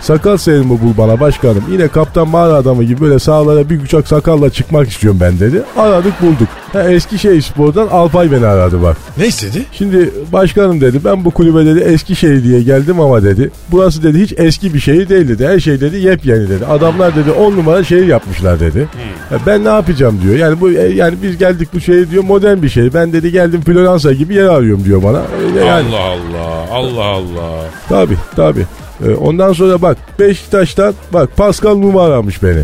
Sakal 0.01 0.38
Selim'i 0.38 0.70
bul 0.70 0.98
bana 0.98 1.20
başkanım. 1.20 1.63
Yine 1.72 1.88
kaptan 1.88 2.27
mağara 2.27 2.53
adamı 2.53 2.84
gibi 2.84 3.01
böyle 3.01 3.20
sağlara 3.20 3.70
bir 3.70 3.81
uçak 3.81 4.08
sakalla 4.08 4.50
çıkmak 4.50 4.89
istiyorum 4.89 5.20
ben 5.22 5.39
dedi. 5.39 5.63
Aradık 5.77 6.22
bulduk. 6.22 6.48
Ha, 6.74 6.84
Eskişehir 6.91 7.41
Spor'dan 7.41 7.88
Alpay 7.88 8.31
beni 8.31 8.46
aradı 8.46 8.81
bak. 8.84 8.98
Ne 9.17 9.27
istedi? 9.27 9.65
Şimdi 9.72 10.10
başkanım 10.34 10.81
dedi 10.81 11.00
ben 11.05 11.25
bu 11.25 11.31
kulübe 11.31 11.65
dedi 11.65 11.79
Eskişehir 11.79 12.43
diye 12.43 12.63
geldim 12.63 13.00
ama 13.00 13.24
dedi. 13.24 13.51
Burası 13.72 14.03
dedi 14.03 14.20
hiç 14.22 14.34
eski 14.38 14.74
bir 14.74 14.79
şehir 14.79 15.10
değil 15.10 15.27
dedi. 15.27 15.48
Her 15.48 15.60
şey 15.60 15.81
dedi 15.81 15.98
yepyeni 15.98 16.50
dedi. 16.50 16.65
Adamlar 16.65 17.15
dedi 17.15 17.31
10 17.31 17.51
numara 17.51 17.84
şehir 17.84 18.08
yapmışlar 18.08 18.60
dedi. 18.60 18.88
Ya 19.31 19.38
ben 19.46 19.63
ne 19.65 19.70
yapacağım 19.70 20.20
diyor. 20.24 20.36
Yani 20.36 20.62
bu 20.62 20.72
e, 20.72 20.88
yani 20.88 21.15
biz 21.24 21.38
geldik 21.38 21.70
bu 21.74 21.79
şehir 21.79 22.12
diyor 22.12 22.24
modern 22.24 22.62
bir 22.62 22.70
şehir. 22.70 22.93
Ben 22.93 23.13
dedi 23.13 23.31
geldim 23.31 23.62
Floransa 23.62 24.13
gibi 24.13 24.36
yer 24.36 24.46
arıyorum 24.46 24.84
diyor 24.86 25.03
bana. 25.03 25.22
Öyle 25.48 25.65
yani. 25.65 25.88
Allah 25.96 26.03
Allah. 26.03 26.67
Allah 26.72 27.05
Allah. 27.05 27.65
Tabi 27.89 28.15
tabi. 28.36 28.65
Ondan 29.10 29.53
sonra 29.53 29.81
bak 29.81 29.98
Beşiktaş'tan 30.20 30.93
bak 31.13 31.38
Pascal 31.38 31.75
Numa 31.75 32.05
aramış 32.05 32.43
beni. 32.43 32.63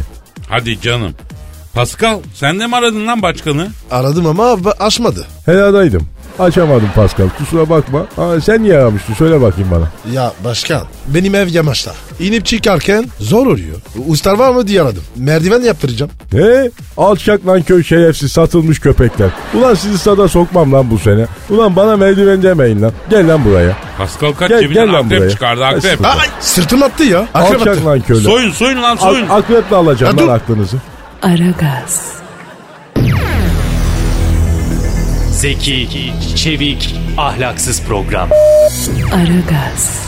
Hadi 0.50 0.82
canım. 0.82 1.14
Pascal 1.74 2.20
sen 2.34 2.60
de 2.60 2.68
mi 2.68 2.76
aradın 2.76 3.08
lan 3.08 3.22
başkanı? 3.22 3.68
Aradım 3.92 4.26
ama 4.26 4.58
açmadı. 4.80 5.28
Heladaydım. 5.46 6.08
Açamadım 6.40 6.90
Pascal 6.96 7.30
kusura 7.38 7.70
bakma. 7.70 8.06
Aa, 8.18 8.42
sen 8.42 8.64
niye 8.64 8.78
aramıştın 8.78 9.14
söyle 9.14 9.42
bakayım 9.42 9.70
bana. 9.72 10.14
Ya 10.14 10.32
başkan 10.44 10.82
benim 11.08 11.36
ev 11.36 11.48
yamaçta. 11.48 11.92
İnip 12.20 12.46
çıkarken 12.46 13.06
zor 13.20 13.48
oluyor. 13.48 13.76
Ustar 14.08 14.34
var 14.34 14.50
mı 14.52 14.68
diye 14.68 14.82
aradım. 14.82 15.04
Merdiven 15.16 15.62
yaptıracağım. 15.62 16.12
Ne? 16.34 16.70
Alçak 16.98 17.48
lan 17.48 17.62
köy 17.62 17.84
şerefsiz 17.84 18.32
satılmış 18.32 18.80
köpekler. 18.80 19.30
Ulan 19.54 19.74
sizi 19.74 19.98
sada 19.98 20.28
sokmam 20.28 20.74
lan 20.74 20.92
bu 20.92 20.98
sene. 21.00 21.26
Ulan 21.50 21.76
bana 21.76 21.98
merdiven 21.98 22.44
demeyin 22.44 22.82
lan. 22.82 22.92
Gel 23.10 23.28
lan 23.34 23.46
buraya. 23.46 23.78
Pascal 23.98 24.34
kaç 24.34 24.50
Gel- 24.50 24.60
cebinden 24.60 24.86
gel 24.86 24.94
lan 24.94 25.04
akrep 25.06 25.20
buraya. 25.20 25.30
çıkardı 25.30 25.66
akrep. 25.66 26.06
Ay, 26.06 26.12
Ay 26.12 26.28
sırtım 26.40 26.84
attı 26.84 27.04
ya. 27.04 27.28
Akrep 27.34 27.60
Alçak 27.62 27.68
attı. 27.78 27.86
lan 27.86 28.02
köyler. 28.02 28.24
Soyun 28.30 28.52
soyun 28.52 28.82
lan 28.84 28.96
soyun. 28.96 29.26
Ak- 29.30 29.32
akreple 29.44 29.76
alacağım 29.76 30.18
Ya 30.18 30.24
lan 30.24 30.30
dur. 30.30 30.34
aklınızı. 30.42 30.78
Aragaz, 31.22 32.12
Zeki, 35.38 36.14
çevik, 36.36 36.96
ahlaksız 37.18 37.82
program. 37.82 38.30
Aragaz, 39.14 40.08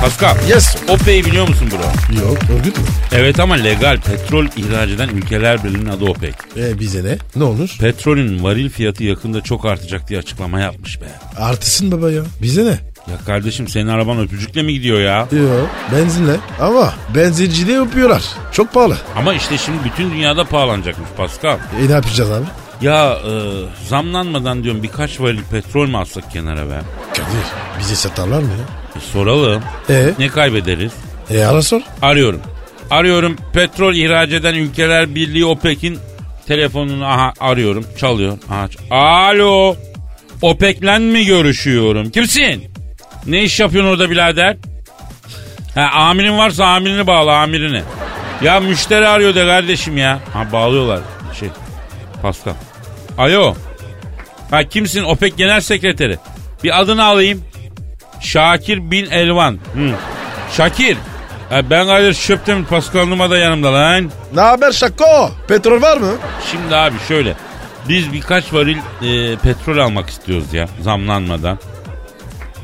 Pascal. 0.00 0.36
Yes. 0.48 0.76
OPEC'i 0.88 1.24
biliyor 1.24 1.48
musun 1.48 1.68
bro? 1.70 2.16
Yok 2.26 2.38
örgüt 2.58 2.78
mü? 2.78 2.84
Evet 3.12 3.40
ama 3.40 3.54
legal 3.54 4.00
petrol 4.00 4.46
ihraç 4.56 4.90
eden 4.90 5.08
ülkeler 5.08 5.64
birliğinin 5.64 5.88
adı 5.88 6.04
OPEC. 6.04 6.34
E 6.56 6.78
bize 6.78 7.04
ne? 7.04 7.18
Ne 7.36 7.44
olur? 7.44 7.76
Petrolün 7.80 8.42
varil 8.42 8.70
fiyatı 8.70 9.04
yakında 9.04 9.40
çok 9.40 9.64
artacak 9.66 10.08
diye 10.08 10.18
açıklama 10.18 10.60
yapmış 10.60 11.00
be. 11.00 11.04
Artısın 11.36 11.92
baba 11.92 12.10
ya. 12.10 12.22
Bize 12.42 12.64
ne? 12.64 12.78
Ya 13.10 13.18
kardeşim 13.26 13.68
senin 13.68 13.88
araban 13.88 14.18
öpücükle 14.18 14.62
mi 14.62 14.72
gidiyor 14.72 15.00
ya? 15.00 15.18
Yok 15.32 15.70
benzinle. 15.96 16.36
Ama 16.60 16.94
benzinciliği 17.14 17.76
yapıyorlar. 17.76 18.22
Çok 18.52 18.72
pahalı. 18.74 18.96
Ama 19.16 19.34
işte 19.34 19.58
şimdi 19.58 19.78
bütün 19.84 20.10
dünyada 20.10 20.44
pahalanacakmış 20.44 21.08
Pascal. 21.16 21.58
E 21.84 21.88
ne 21.88 21.92
yapacağız 21.92 22.30
abi? 22.30 22.44
Ya 22.80 23.12
e, 23.26 23.30
zamlanmadan 23.88 24.64
diyorum 24.64 24.82
birkaç 24.82 25.20
varil 25.20 25.40
petrol 25.50 25.88
mü 25.88 25.96
alsak 25.96 26.32
kenara 26.32 26.66
be? 26.70 26.80
Kadir 27.12 27.44
bize 27.80 27.94
satarlar 27.94 28.38
mı 28.38 28.48
ya? 28.48 28.64
E, 28.96 29.00
soralım. 29.12 29.62
E, 29.90 30.10
Ne 30.18 30.28
kaybederiz? 30.28 30.92
e 31.30 31.44
ara 31.44 31.62
sor. 31.62 31.80
Arıyorum. 32.02 32.40
Arıyorum 32.90 33.36
petrol 33.52 33.94
ihraç 33.94 34.30
eden 34.32 34.54
ülkeler 34.54 35.14
birliği 35.14 35.44
OPEC'in 35.44 35.98
telefonunu 36.46 37.04
aha 37.06 37.32
arıyorum. 37.40 37.84
Çalıyor. 37.98 38.38
Aha, 38.50 38.64
ç- 38.66 38.94
Alo. 38.94 39.76
OPEC'le 40.42 40.98
mi 41.00 41.24
görüşüyorum? 41.26 42.10
Kimsin? 42.10 42.71
Ne 43.26 43.42
iş 43.42 43.60
yapıyorsun 43.60 43.90
orada 43.90 44.10
birader? 44.10 44.56
Ha 45.74 45.90
amirin 45.92 46.38
varsa 46.38 46.64
amirini 46.66 47.06
bağla 47.06 47.36
amirini. 47.36 47.82
Ya 48.42 48.60
müşteri 48.60 49.08
arıyor 49.08 49.34
de 49.34 49.46
kardeşim 49.46 49.96
ya. 49.96 50.18
Ha 50.32 50.52
bağlıyorlar. 50.52 51.00
Şey 51.40 51.48
Pascal. 52.22 52.54
Alo. 53.18 53.54
Ha 54.50 54.64
kimsin? 54.64 55.04
OPEC 55.04 55.36
Genel 55.36 55.60
Sekreteri. 55.60 56.18
Bir 56.64 56.80
adını 56.80 57.04
alayım. 57.04 57.44
Şakir 58.20 58.90
bin 58.90 59.10
Elvan. 59.10 59.52
Hı. 59.74 59.90
Şakir. 60.56 60.96
Ha, 61.50 61.70
ben 61.70 61.86
Kadir 61.86 62.14
Şöptem 62.14 62.64
Pascal 62.64 63.06
Numa 63.06 63.30
da 63.30 63.38
yanımda 63.38 63.72
lan. 63.72 64.10
Ne 64.34 64.40
haber 64.40 64.72
Şako? 64.72 65.30
Petrol 65.48 65.82
var 65.82 65.96
mı? 65.96 66.12
Şimdi 66.50 66.76
abi 66.76 66.96
şöyle. 67.08 67.34
Biz 67.88 68.12
birkaç 68.12 68.52
varil 68.52 68.76
e, 69.02 69.36
petrol 69.36 69.78
almak 69.78 70.08
istiyoruz 70.10 70.54
ya 70.54 70.68
zamlanmadan. 70.80 71.58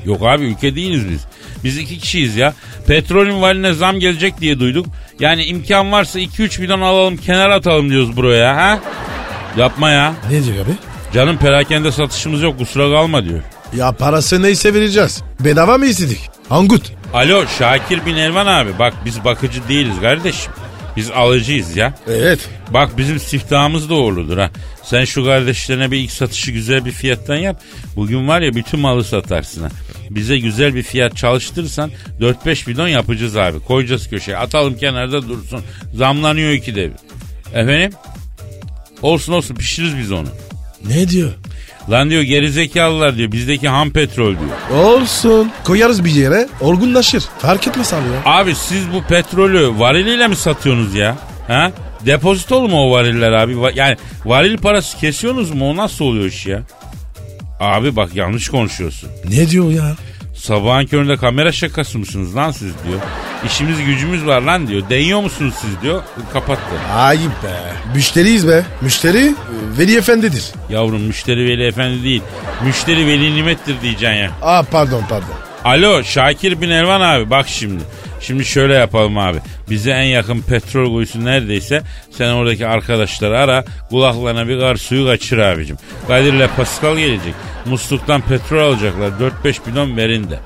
Yok 0.05 0.23
abi 0.23 0.45
ülke 0.45 0.75
değiliz 0.77 1.09
biz. 1.11 1.21
Biz 1.65 1.79
iki 1.79 1.99
kişiyiz 1.99 2.37
ya. 2.37 2.55
Petrolün 2.87 3.43
valine 3.43 3.73
zam 3.73 3.99
gelecek 4.01 4.41
diye 4.41 4.61
duyduk. 4.61 4.87
Yani 5.21 5.45
imkan 5.45 5.93
varsa 5.93 6.21
2-3 6.21 6.63
bidon 6.63 6.81
alalım 6.81 7.17
kenara 7.17 7.55
atalım 7.55 7.91
diyoruz 7.91 8.17
buraya 8.17 8.57
ha. 8.57 8.81
Yapma 9.57 9.91
ya. 9.91 10.15
Ne 10.31 10.45
diyor 10.45 10.67
abi? 10.67 10.73
Canım 11.15 11.39
perakende 11.39 11.93
satışımız 11.93 12.43
yok 12.43 12.59
kusura 12.59 12.91
kalma 12.97 13.25
diyor. 13.25 13.43
Ya 13.77 13.93
parası 13.93 14.43
neyse 14.43 14.75
vereceğiz. 14.75 15.23
Bedava 15.41 15.79
mı 15.79 15.87
istedik? 15.87 16.31
Angut. 16.51 16.93
Alo 17.15 17.45
Şakir 17.59 18.07
bin 18.07 18.17
Elvan 18.17 18.47
abi 18.47 18.71
bak 18.79 18.95
biz 19.05 19.25
bakıcı 19.25 19.69
değiliz 19.69 20.01
kardeşim. 20.01 20.53
Biz 20.99 21.11
alıcıyız 21.11 21.77
ya. 21.77 21.95
Evet. 22.09 22.49
Bak 22.71 22.99
bizim 22.99 23.19
siftahımız 23.19 23.91
da 23.91 23.95
uğurludur 23.95 24.39
ha. 24.39 24.51
Sen 24.83 25.05
şu 25.05 25.25
kardeşlerine 25.25 25.91
bir 25.91 25.97
ilk 25.97 26.11
satışı 26.11 26.51
güzel 26.53 26.85
bir 26.85 26.91
fiyattan 26.91 27.37
yap. 27.37 27.63
Bugün 27.97 28.29
var 28.29 28.41
ya 28.41 28.55
bütün 28.55 28.81
malı 28.81 29.05
satarsın 29.05 29.63
ha. 29.63 29.69
Bize 30.11 30.39
güzel 30.39 30.75
bir 30.75 30.83
fiyat 30.83 31.17
çalıştırırsan 31.17 31.91
4-5 32.21 32.67
bidon 32.67 32.89
yapacağız 32.89 33.37
abi. 33.37 33.61
Koyacağız 33.61 34.11
köşeye. 34.11 34.37
Atalım 34.37 34.77
kenarda 34.77 35.29
dursun. 35.29 35.61
Zamlanıyor 35.95 36.53
iki 36.53 36.75
de. 36.75 36.91
Efendim? 37.55 37.93
Olsun 39.03 39.33
olsun 39.33 39.55
pişiririz 39.55 39.99
biz 39.99 40.13
onu. 40.13 40.29
Ne 40.87 41.09
diyor? 41.09 41.33
Lan 41.91 42.11
diyor 42.11 42.23
gerizekalılar 42.23 43.17
diyor 43.17 43.33
bizdeki 43.33 43.69
ham 43.69 43.91
petrol 43.91 44.35
diyor. 44.39 44.83
Olsun. 44.85 45.51
Koyarız 45.65 46.05
bir 46.05 46.11
yere. 46.11 46.49
Olgunlaşır. 46.61 47.25
Fark 47.39 47.67
etmez 47.67 47.93
abi 47.95 48.03
ya. 48.15 48.33
Abi 48.33 48.55
siz 48.55 48.93
bu 48.93 49.03
petrolü 49.03 49.79
variliyle 49.79 50.29
mi 50.29 50.37
satıyorsunuz 50.37 50.95
ya? 50.95 51.17
Ha? 51.49 51.73
Depozitolu 52.07 52.69
mu 52.69 52.81
o 52.89 52.91
variller 52.93 53.33
abi? 53.33 53.53
Va- 53.53 53.73
Yani 53.75 53.97
varil 54.25 54.59
parası 54.59 54.99
kesiyorsunuz 54.99 55.51
mu? 55.51 55.71
O 55.71 55.77
nasıl 55.77 56.05
oluyor 56.05 56.25
iş 56.25 56.47
ya? 56.47 56.63
Abi 57.61 57.97
bak 57.97 58.15
yanlış 58.15 58.49
konuşuyorsun. 58.49 59.09
Ne 59.31 59.51
diyor 59.51 59.71
ya? 59.71 59.97
Sabahın 60.39 60.87
köründe 60.87 61.17
kamera 61.17 61.53
şakası 61.53 61.99
mısınız 61.99 62.37
lan 62.37 62.51
siz 62.51 62.73
diyor. 62.87 63.01
İşimiz 63.47 63.85
gücümüz 63.85 64.27
var 64.27 64.41
lan 64.43 64.67
diyor. 64.69 64.89
Değiyor 64.91 65.21
musunuz 65.21 65.55
siz 65.61 65.83
diyor. 65.83 66.03
Kapattı. 66.33 66.63
Ayıp 66.97 67.43
be. 67.45 67.73
Müşteriyiz 67.95 68.49
be. 68.49 68.65
Müşteri 68.81 69.19
e, 69.19 69.35
Veli 69.79 69.97
Efendi'dir. 69.97 70.45
Yavrum 70.71 71.03
müşteri 71.03 71.45
veli 71.47 71.67
efendi 71.67 72.05
değil. 72.05 72.23
Müşteri 72.65 73.07
veli 73.07 73.37
nimettir 73.37 73.81
diyeceksin 73.83 74.17
ya. 74.17 74.31
Aa 74.43 74.63
pardon 74.63 75.03
pardon. 75.09 75.48
Alo 75.69 76.05
Şakir 76.05 76.61
bin 76.61 76.71
Elvan 76.71 77.01
abi 77.01 77.31
bak 77.31 77.49
şimdi. 77.49 77.83
Şimdi 78.21 78.45
şöyle 78.45 78.75
yapalım 78.75 79.19
abi. 79.19 79.39
Bize 79.71 79.91
en 79.91 80.03
yakın 80.03 80.41
petrol 80.41 80.95
kuyusu 80.95 81.25
neredeyse 81.25 81.83
sen 82.19 82.31
oradaki 82.31 82.67
arkadaşları 82.67 83.39
ara. 83.39 83.65
Kulaklarına 83.91 84.49
bir 84.49 84.61
kar 84.61 84.77
suyu 84.77 85.07
kaçır 85.07 85.39
abicim. 85.39 85.77
Kadir'le 86.09 86.49
Pascal 86.57 86.97
gelecek. 86.97 87.35
Musluktan 87.67 88.21
petrol 88.21 88.59
alacaklar. 88.59 89.09
4-5 89.45 89.67
bidon 89.67 89.97
verin 89.97 90.31
de. 90.31 90.39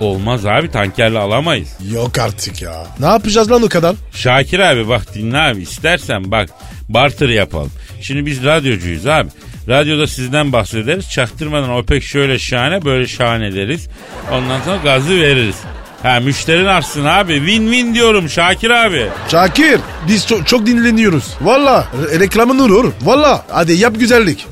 Olmaz 0.00 0.46
abi 0.46 0.70
tankerle 0.70 1.18
alamayız. 1.18 1.68
Yok 1.92 2.18
artık 2.18 2.62
ya. 2.62 2.86
Ne 3.00 3.06
yapacağız 3.06 3.50
lan 3.50 3.62
o 3.62 3.68
kadar? 3.68 3.96
Şakir 4.12 4.58
abi 4.58 4.88
bak 4.88 5.14
dinle 5.14 5.38
abi 5.38 5.62
istersen 5.62 6.30
bak 6.30 6.50
barter 6.88 7.28
yapalım. 7.28 7.72
Şimdi 8.00 8.26
biz 8.26 8.44
radyocuyuz 8.44 9.06
abi. 9.06 9.28
Radyoda 9.68 10.06
sizden 10.06 10.52
bahsederiz. 10.52 11.10
Çaktırmadan 11.10 11.70
o 11.70 11.82
pek 11.82 12.02
şöyle 12.02 12.38
şahane 12.38 12.84
böyle 12.84 13.06
şahane 13.06 13.54
deriz. 13.54 13.88
Ondan 14.32 14.60
sonra 14.60 14.76
gazı 14.76 15.20
veririz. 15.20 15.56
Ha 16.02 16.20
müşterin 16.20 16.66
artsın 16.66 17.04
abi. 17.04 17.34
Win 17.34 17.72
win 17.72 17.94
diyorum 17.94 18.28
Şakir 18.28 18.70
abi. 18.70 19.06
Şakir 19.30 19.80
biz 20.08 20.26
çok, 20.26 20.46
çok 20.46 20.66
dinleniyoruz. 20.66 21.34
Valla 21.40 21.86
re- 22.02 22.20
reklamın 22.20 22.58
olur. 22.58 22.92
Valla 23.02 23.44
hadi 23.50 23.72
yap 23.72 23.94
güzellik. 23.98 24.46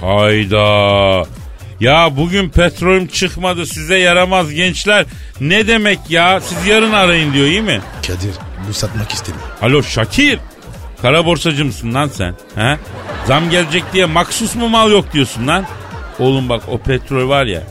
Hayda. 0.00 1.24
Ya 1.80 2.16
bugün 2.16 2.48
petrolüm 2.48 3.06
çıkmadı 3.06 3.66
size 3.66 3.96
yaramaz 3.98 4.50
gençler. 4.50 5.06
Ne 5.40 5.66
demek 5.66 5.98
ya? 6.08 6.40
Siz 6.40 6.66
yarın 6.66 6.92
arayın 6.92 7.32
diyor 7.32 7.46
iyi 7.46 7.62
mi? 7.62 7.80
Kadir 8.06 8.34
bu 8.68 8.72
satmak 8.72 9.10
istemiyor. 9.12 9.44
Alo 9.62 9.82
Şakir. 9.82 10.38
Kara 11.02 11.26
borsacı 11.26 11.64
mısın 11.64 11.94
lan 11.94 12.08
sen? 12.08 12.34
He? 12.54 12.78
Zam 13.26 13.50
gelecek 13.50 13.84
diye 13.92 14.04
maksus 14.04 14.54
mu 14.54 14.68
mal 14.68 14.92
yok 14.92 15.12
diyorsun 15.12 15.46
lan? 15.46 15.64
Oğlum 16.18 16.48
bak 16.48 16.62
o 16.68 16.78
petrol 16.78 17.28
var 17.28 17.46
ya 17.46 17.62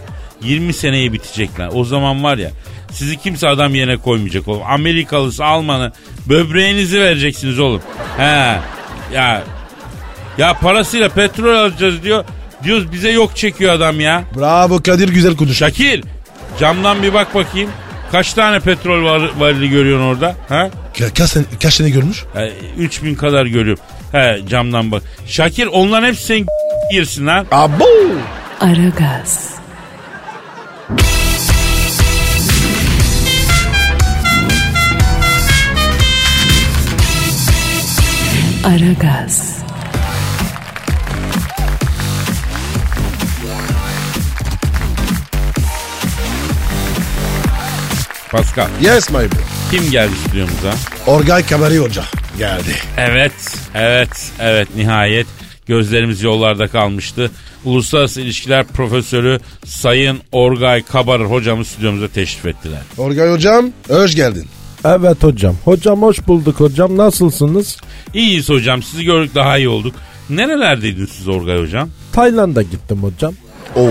20 0.42 0.74
seneye 0.74 1.14
bitecek 1.14 1.60
lan. 1.60 1.78
O 1.78 1.84
zaman 1.84 2.24
var 2.24 2.38
ya 2.38 2.52
sizi 2.92 3.18
kimse 3.18 3.48
adam 3.48 3.76
yerine 3.76 3.98
koymayacak 3.98 4.48
oğlum. 4.48 4.62
Amerikalısı 4.68 5.46
Almanı 5.46 5.92
böbreğinizi 6.30 7.02
vereceksiniz 7.02 7.60
oğlum. 7.60 7.82
He. 8.18 8.58
Ya 9.14 9.44
ya 10.38 10.54
parasıyla 10.54 11.10
petrol 11.10 11.56
alacağız 11.56 12.04
diyor. 12.04 12.26
Diyoruz 12.64 12.92
bize 12.92 13.12
yok 13.12 13.36
çekiyor 13.36 13.74
adam 13.74 14.00
ya. 14.00 14.24
Bravo 14.36 14.84
Kadir 14.84 15.10
güzel 15.10 15.36
konuş. 15.38 15.58
Şakir 15.58 16.04
camdan 16.60 17.04
bir 17.04 17.14
bak 17.14 17.36
bakayım. 17.36 17.70
Kaç 18.12 18.34
tane 18.34 18.60
petrol 18.60 19.04
var, 19.06 19.30
varili 19.40 19.70
görüyorsun 19.70 20.06
orada? 20.06 20.36
Ha? 20.50 20.70
Ka- 20.96 21.14
kaç, 21.18 21.32
tane- 21.32 21.46
kaç 21.64 21.78
tane 21.78 21.90
görmüş? 21.90 22.24
E, 22.36 22.52
3000 22.78 23.16
kadar 23.16 23.46
görüyorum. 23.46 23.84
He 24.12 24.40
camdan 24.50 24.92
bak. 24.92 25.04
Şakir 25.28 25.68
onların 25.68 26.08
hepsi 26.08 26.24
senin 26.24 26.48
girsin 26.92 27.28
lan. 27.28 27.46
Abo. 27.52 27.86
Aragaz. 28.62 29.52
Aragaz. 38.66 39.58
Pascal 48.32 48.68
Yes 48.82 49.10
my 49.10 49.16
bro. 49.16 49.40
kim 49.72 49.92
geldi 49.92 50.12
stüdyomuza? 50.28 50.74
Orgay 51.08 51.46
Kabari 51.46 51.78
Hoca 51.80 52.04
geldi. 52.38 52.76
Evet, 52.98 53.32
evet, 53.76 54.32
evet 54.40 54.68
nihayet 54.76 55.28
gözlerimiz 55.68 56.22
yollarda 56.24 56.68
kalmıştı. 56.68 57.32
Uluslararası 57.66 58.22
İlişkiler 58.22 58.66
Profesörü 58.68 59.40
Sayın 59.66 60.20
Orgay 60.32 60.84
Kabarır 60.84 61.26
hocamız 61.26 61.68
stüdyomuza 61.68 62.08
teşrif 62.08 62.46
ettiler. 62.46 62.80
Orgay 62.98 63.32
Hocam 63.32 63.66
hoş 63.90 64.16
geldin. 64.16 64.46
Evet 64.86 65.24
hocam. 65.24 65.56
Hocam 65.66 66.02
hoş 66.02 66.28
bulduk 66.28 66.60
hocam. 66.60 66.98
Nasılsınız? 66.98 67.78
İyiyiz 68.14 68.50
hocam 68.50 68.84
sizi 68.84 69.04
gördük 69.04 69.36
daha 69.36 69.58
iyi 69.58 69.70
olduk. 69.70 69.96
Nerelerdeydiniz 70.30 71.10
siz 71.10 71.28
Orgay 71.28 71.62
hocam? 71.62 71.90
Tayland'a 72.14 72.62
gittim 72.62 73.04
hocam. 73.04 73.34
Oo. 73.76 73.90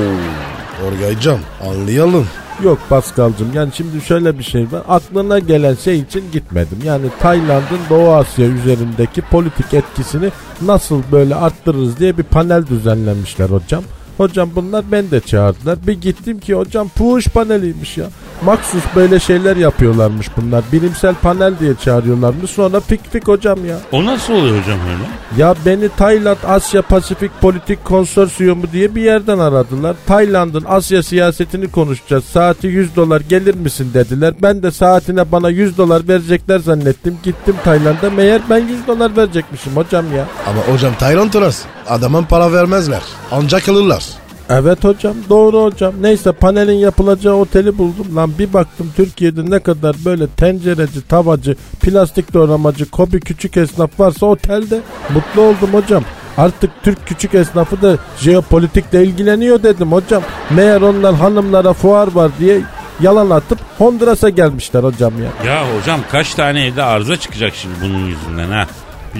Orgaycam 0.89 1.39
anlayalım. 1.69 2.29
Yok 2.65 2.79
Paskal'cığım 2.89 3.53
yani 3.55 3.71
şimdi 3.75 4.01
şöyle 4.01 4.39
bir 4.39 4.45
şey 4.45 4.63
var. 4.63 4.83
Aklına 4.89 5.39
gelen 5.39 5.75
şey 5.75 5.99
için 5.99 6.25
gitmedim. 6.33 6.79
Yani 6.85 7.07
Tayland'ın 7.21 7.81
Doğu 7.91 8.11
Asya 8.11 8.47
üzerindeki 8.47 9.23
politik 9.23 9.75
etkisini 9.75 10.31
nasıl 10.63 11.03
böyle 11.13 11.35
arttırırız 11.35 11.99
diye 11.99 12.19
bir 12.19 12.23
panel 12.23 12.67
düzenlemişler 12.67 13.51
hocam. 13.51 13.83
Hocam 14.17 14.51
bunlar 14.57 14.85
ben 14.93 15.11
de 15.11 15.21
çağırdılar. 15.21 15.79
Bir 15.87 16.01
gittim 16.01 16.41
ki 16.41 16.55
hocam 16.55 16.89
puş 16.89 17.27
paneliymiş 17.27 17.99
ya. 17.99 18.07
Maksus 18.45 18.83
böyle 18.97 19.21
şeyler 19.21 19.57
yapıyorlarmış 19.57 20.27
bunlar. 20.37 20.65
Bilimsel 20.73 21.15
panel 21.15 21.59
diye 21.59 21.75
çağırıyorlarmış. 21.85 22.51
Sonra 22.51 22.81
pik 22.81 23.13
pik 23.13 23.29
hocam 23.29 23.67
ya. 23.67 23.77
O 23.93 24.05
nasıl 24.07 24.33
oluyor 24.35 24.63
hocam 24.63 24.79
öyle? 24.81 25.43
Ya 25.43 25.55
beni 25.67 25.89
Tayland 25.97 26.37
Asya 26.47 26.83
Pasifik 26.83 27.31
Politik 27.41 27.85
Konsorsiyumu 27.85 28.63
diye 28.73 28.95
bir 28.95 29.03
yerden 29.03 29.39
aradılar. 29.39 29.97
Tayland'ın 30.07 30.65
Asya 30.69 31.03
siyasetini 31.03 31.71
konuşacağız. 31.71 32.25
Saati 32.25 32.67
100 32.67 32.97
dolar 32.97 33.21
gelir 33.21 33.55
misin 33.55 33.91
dediler. 33.95 34.35
Ben 34.43 34.63
de 34.63 34.71
saatine 34.71 35.33
bana 35.33 35.51
100 35.51 35.79
dolar 35.79 36.09
verecekler 36.09 36.59
zannettim. 36.59 37.19
Gittim 37.23 37.55
Tayland'a 37.65 38.11
meğer 38.11 38.41
ben 38.51 38.59
100 38.59 38.87
dolar 38.87 39.17
verecekmişim 39.17 39.77
hocam 39.77 40.17
ya. 40.17 40.27
Ama 40.47 40.75
hocam 40.75 40.93
Tayland 40.99 41.35
orası. 41.35 41.69
Adamın 41.89 42.25
para 42.25 42.53
vermezler. 42.53 43.03
Ancak 43.33 43.69
alırlar. 43.69 44.05
Evet 44.51 44.85
hocam 44.85 45.15
doğru 45.29 45.63
hocam. 45.65 45.95
Neyse 46.01 46.33
panelin 46.33 46.73
yapılacağı 46.73 47.35
oteli 47.35 47.79
buldum. 47.79 48.17
Lan 48.17 48.33
bir 48.39 48.53
baktım 48.53 48.93
Türkiye'de 48.97 49.51
ne 49.51 49.59
kadar 49.59 49.97
böyle 50.05 50.27
tencereci, 50.27 51.09
tavacı, 51.09 51.57
plastik 51.81 52.35
doğramacı, 52.35 52.91
kobi 52.91 53.21
küçük 53.21 53.57
esnaf 53.57 54.01
varsa 54.01 54.27
otelde. 54.27 54.81
Mutlu 55.15 55.43
oldum 55.43 55.71
hocam. 55.73 56.05
Artık 56.37 56.71
Türk 56.83 57.07
küçük 57.07 57.35
esnafı 57.35 57.83
da 57.83 57.97
jeopolitikle 58.19 59.05
ilgileniyor 59.05 59.63
dedim 59.63 59.93
hocam. 59.93 60.23
Meğer 60.51 60.81
onlar 60.81 61.15
hanımlara 61.15 61.73
fuar 61.73 62.13
var 62.15 62.31
diye 62.39 62.61
yalan 63.01 63.31
atıp 63.31 63.59
Honduras'a 63.79 64.29
gelmişler 64.29 64.83
hocam 64.83 65.13
ya. 65.23 65.53
Ya 65.53 65.65
hocam 65.79 66.01
kaç 66.13 66.35
tane 66.35 66.67
evde 66.67 66.83
arıza 66.83 67.17
çıkacak 67.17 67.53
şimdi 67.55 67.75
bunun 67.83 68.07
yüzünden 68.07 68.49
ha? 68.51 68.67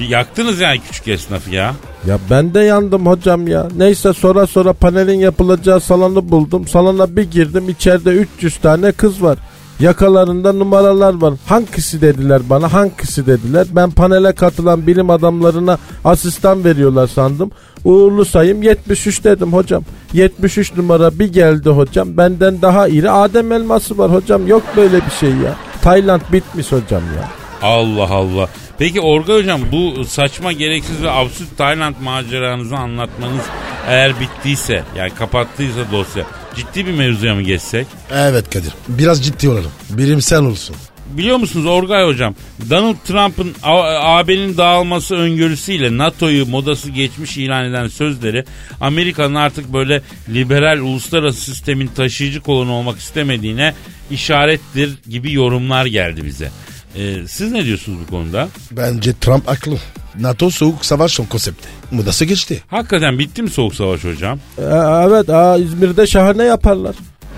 Yaktınız 0.09 0.61
yani 0.61 0.81
küçük 0.81 1.09
esnafı 1.09 1.51
ya. 1.51 1.75
Ya 2.07 2.19
ben 2.31 2.55
de 2.55 2.61
yandım 2.61 3.07
hocam 3.07 3.49
ya. 3.49 3.69
Neyse 3.77 4.13
sonra 4.13 4.47
sonra 4.47 4.73
panelin 4.73 5.19
yapılacağı 5.19 5.81
salonu 5.81 6.31
buldum. 6.31 6.69
Salona 6.69 7.17
bir 7.17 7.31
girdim 7.31 7.69
içeride 7.69 8.11
300 8.11 8.57
tane 8.57 8.93
kız 8.93 9.23
var. 9.23 9.39
Yakalarında 9.81 10.53
numaralar 10.53 11.21
var. 11.21 11.35
Hangisi 11.47 12.01
dediler 12.01 12.43
bana 12.51 12.73
hangisi 12.73 13.27
dediler. 13.27 13.67
Ben 13.73 13.91
panele 13.91 14.33
katılan 14.33 14.87
bilim 14.87 15.11
adamlarına 15.11 15.79
asistan 16.05 16.65
veriyorlar 16.65 17.07
sandım. 17.07 17.51
Uğurlu 17.85 18.25
sayım 18.25 18.63
73 18.63 19.25
dedim 19.25 19.53
hocam. 19.53 19.83
73 20.13 20.77
numara 20.77 21.19
bir 21.19 21.33
geldi 21.33 21.71
hocam. 21.71 22.17
Benden 22.17 22.63
daha 22.63 22.89
iri 22.89 23.11
Adem 23.11 23.53
elması 23.53 23.99
var 23.99 24.13
hocam. 24.15 24.47
Yok 24.47 24.63
böyle 24.77 24.97
bir 24.97 25.11
şey 25.21 25.31
ya. 25.31 25.55
Tayland 25.83 26.21
bitmiş 26.33 26.73
hocam 26.73 27.03
ya. 27.17 27.29
Allah 27.69 28.11
Allah. 28.11 28.49
Peki 28.81 29.01
Orga 29.01 29.35
hocam 29.35 29.61
bu 29.73 30.05
saçma 30.05 30.53
gereksiz 30.53 31.03
ve 31.03 31.11
absürt 31.11 31.59
Tayland 31.59 31.95
maceranızı 32.03 32.77
anlatmanız 32.77 33.45
eğer 33.89 34.13
bittiyse 34.21 34.83
yani 34.97 35.15
kapattıysa 35.15 35.93
dosya 35.93 36.25
ciddi 36.57 36.87
bir 36.87 36.93
mevzuya 36.93 37.35
mı 37.35 37.43
geçsek? 37.43 37.87
Evet 38.13 38.51
Kadir. 38.51 38.73
Biraz 38.89 39.25
ciddi 39.25 39.49
olalım. 39.49 39.71
Bilimsel 39.91 40.43
olsun. 40.43 40.77
Biliyor 41.11 41.37
musunuz 41.37 41.67
Orgay 41.67 42.07
hocam 42.07 42.35
Donald 42.71 42.97
Trump'ın 43.07 43.55
AB'nin 44.03 44.57
dağılması 44.57 45.15
öngörüsüyle 45.15 45.99
NATO'yu 45.99 46.47
modası 46.47 46.91
geçmiş 46.91 47.37
ilan 47.37 47.65
eden 47.65 47.89
sözleri 47.89 48.45
Amerika'nın 48.81 49.35
artık 49.35 49.73
böyle 49.73 50.03
liberal 50.29 50.79
uluslararası 50.79 51.41
sistemin 51.41 51.87
taşıyıcı 51.87 52.41
kolonu 52.41 52.73
olmak 52.73 52.99
istemediğine 52.99 53.75
işarettir 54.11 54.91
gibi 55.11 55.33
yorumlar 55.33 55.87
geldi 55.87 56.25
bize. 56.25 56.51
Ee, 56.97 57.17
siz 57.29 57.53
ne 57.53 57.65
diyorsunuz 57.65 57.99
bu 58.07 58.11
konuda? 58.11 58.49
Bence 58.73 59.13
Trump 59.21 59.49
haklı. 59.49 59.77
NATO 60.21 60.51
soğuk 60.51 60.85
savaş 60.85 61.13
son 61.13 61.25
konsepti. 61.25 61.69
Modası 61.91 62.25
geçti. 62.25 62.63
Hakikaten 62.69 63.19
bitti 63.19 63.43
mi 63.43 63.51
soğuk 63.51 63.75
savaş 63.75 64.05
hocam? 64.05 64.39
Ee, 64.59 64.63
evet 65.09 65.31
aa, 65.31 65.57
İzmir'de 65.57 66.07
şahane 66.07 66.45
yaparlar. 66.45 66.95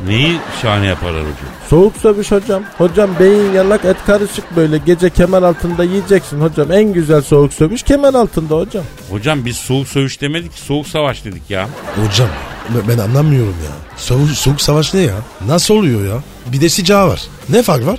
Neyi 0.07 0.37
şahane 0.63 0.87
yaparlar 0.87 1.21
hocam? 1.23 1.37
Soğuk 1.71 1.97
sövüş 1.97 2.31
hocam. 2.31 2.63
Hocam 2.79 3.11
beyin 3.21 3.53
yanak 3.53 3.85
et 3.85 3.97
karışık 4.07 4.57
böyle 4.57 4.79
gece 4.79 5.11
kemer 5.11 5.43
altında 5.43 5.85
yiyeceksin 5.85 6.41
hocam. 6.41 6.73
En 6.73 6.93
güzel 6.93 7.23
soğuk 7.23 7.53
sövüş 7.53 7.83
kemer 7.83 8.15
altında 8.15 8.57
hocam. 8.57 8.85
Hocam 9.11 9.45
biz 9.45 9.57
soğuk 9.57 9.89
sövüş 9.89 10.21
demedik 10.21 10.53
ki 10.55 10.61
soğuk 10.61 10.87
savaş 10.89 11.25
dedik 11.25 11.51
ya. 11.51 11.69
Hocam 11.97 12.29
ben- 12.69 12.89
ben 12.89 13.03
anlamıyorum 13.03 13.57
ya. 13.65 13.97
Soğuk, 13.97 14.31
soğuk 14.31 14.61
savaş 14.61 14.95
ne 14.95 15.01
ya? 15.01 15.15
Nasıl 15.47 15.75
oluyor 15.75 16.07
ya? 16.15 16.23
Bir 16.53 16.61
de 16.61 16.69
sıcağı 16.69 17.09
var. 17.09 17.23
Ne 17.49 17.63
fark 17.63 17.87
var? 17.87 17.99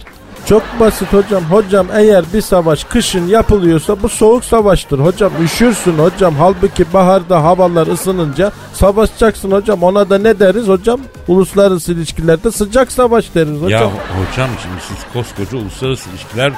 Çok 0.49 0.63
basit 0.79 1.13
hocam. 1.13 1.43
Hocam 1.43 1.87
eğer 1.93 2.25
bir 2.33 2.41
savaş 2.41 2.83
kışın 2.83 3.27
yapılıyorsa 3.27 4.03
bu 4.03 4.09
soğuk 4.09 4.45
savaştır 4.45 4.99
hocam. 4.99 5.31
Üşürsün 5.43 5.97
hocam. 5.97 6.35
Halbuki 6.35 6.93
baharda 6.93 7.43
havalar 7.43 7.87
ısınınca 7.87 8.51
savaşacaksın 8.73 9.51
hocam. 9.51 9.83
Ona 9.83 10.09
da 10.09 10.17
ne 10.17 10.39
deriz 10.39 10.67
hocam? 10.67 10.99
Uluslararası 11.27 11.93
ilişkilerde 11.93 12.51
sıcak 12.51 12.91
savaş 12.91 13.35
deriz 13.35 13.61
hocam. 13.61 13.69
Ya 13.81 13.87
hocam 13.89 14.49
şimdi 14.61 14.81
siz 14.87 14.97
koskoca 15.13 15.57
uluslararası 15.57 16.09
ilişkiler 16.09 16.51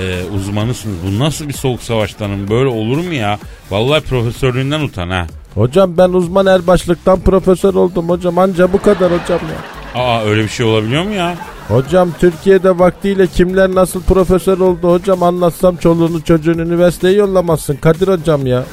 e, 0.00 0.24
uzmanısınız. 0.36 0.96
Bu 1.06 1.18
nasıl 1.24 1.48
bir 1.48 1.52
soğuk 1.52 1.82
savaş 1.82 2.14
tanımı? 2.14 2.50
Böyle 2.50 2.68
olur 2.68 2.98
mu 2.98 3.14
ya? 3.14 3.38
Vallahi 3.70 4.00
profesörlüğünden 4.00 4.80
utan 4.80 5.10
ha. 5.10 5.26
Hocam 5.54 5.98
ben 5.98 6.08
uzman 6.08 6.46
erbaşlıktan 6.46 7.20
profesör 7.20 7.74
oldum 7.74 8.08
hocam. 8.08 8.38
Anca 8.38 8.72
bu 8.72 8.82
kadar 8.82 9.12
hocam 9.12 9.40
ya. 9.40 9.81
Aa 9.94 10.22
öyle 10.24 10.42
bir 10.42 10.48
şey 10.48 10.66
olabiliyor 10.66 11.02
mu 11.04 11.14
ya? 11.14 11.36
Hocam 11.68 12.12
Türkiye'de 12.20 12.78
vaktiyle 12.78 13.26
kimler 13.26 13.74
nasıl 13.74 14.02
profesör 14.02 14.58
oldu 14.58 14.92
hocam 14.92 15.22
anlatsam 15.22 15.76
çoluğunu 15.76 16.24
çocuğunu 16.24 16.62
üniversiteye 16.62 17.14
yollamazsın 17.14 17.76
Kadir 17.76 18.08
hocam 18.08 18.46
ya. 18.46 18.64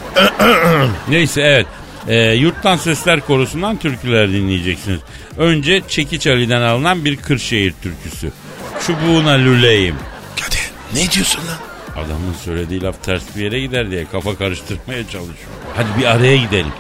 Neyse 1.10 1.42
evet. 1.42 1.66
E, 2.08 2.34
yurttan 2.34 2.78
Sesler 2.78 3.20
Korusu'ndan 3.22 3.78
türküler 3.78 4.30
dinleyeceksiniz. 4.30 5.00
Önce 5.38 5.82
Çekiç 5.88 6.28
Ali'den 6.28 6.62
alınan 6.62 7.06
bir 7.06 7.16
Kırşehir 7.16 7.74
türküsü. 7.82 8.32
Çubuğuna 8.88 9.32
lüleyim. 9.32 9.96
Kadir 10.42 10.72
ne 10.94 11.12
diyorsun 11.12 11.42
lan? 11.48 11.58
Adamın 12.06 12.34
söylediği 12.46 12.82
laf 12.82 13.04
ters 13.04 13.24
bir 13.36 13.42
yere 13.44 13.60
gider 13.60 13.92
diye 13.92 14.06
kafa 14.12 14.36
karıştırmaya 14.36 15.04
çalışıyor. 15.04 15.50
Hadi 15.76 15.88
bir 16.00 16.06
araya 16.06 16.38
gidelim. 16.38 16.72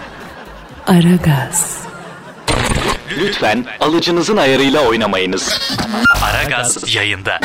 Aragaz. 0.87 1.88
Lütfen 3.17 3.65
alıcınızın 3.79 4.37
ayarıyla 4.37 4.81
oynamayınız. 4.81 5.75
Aragaz 6.23 6.95
yayında. 6.95 7.39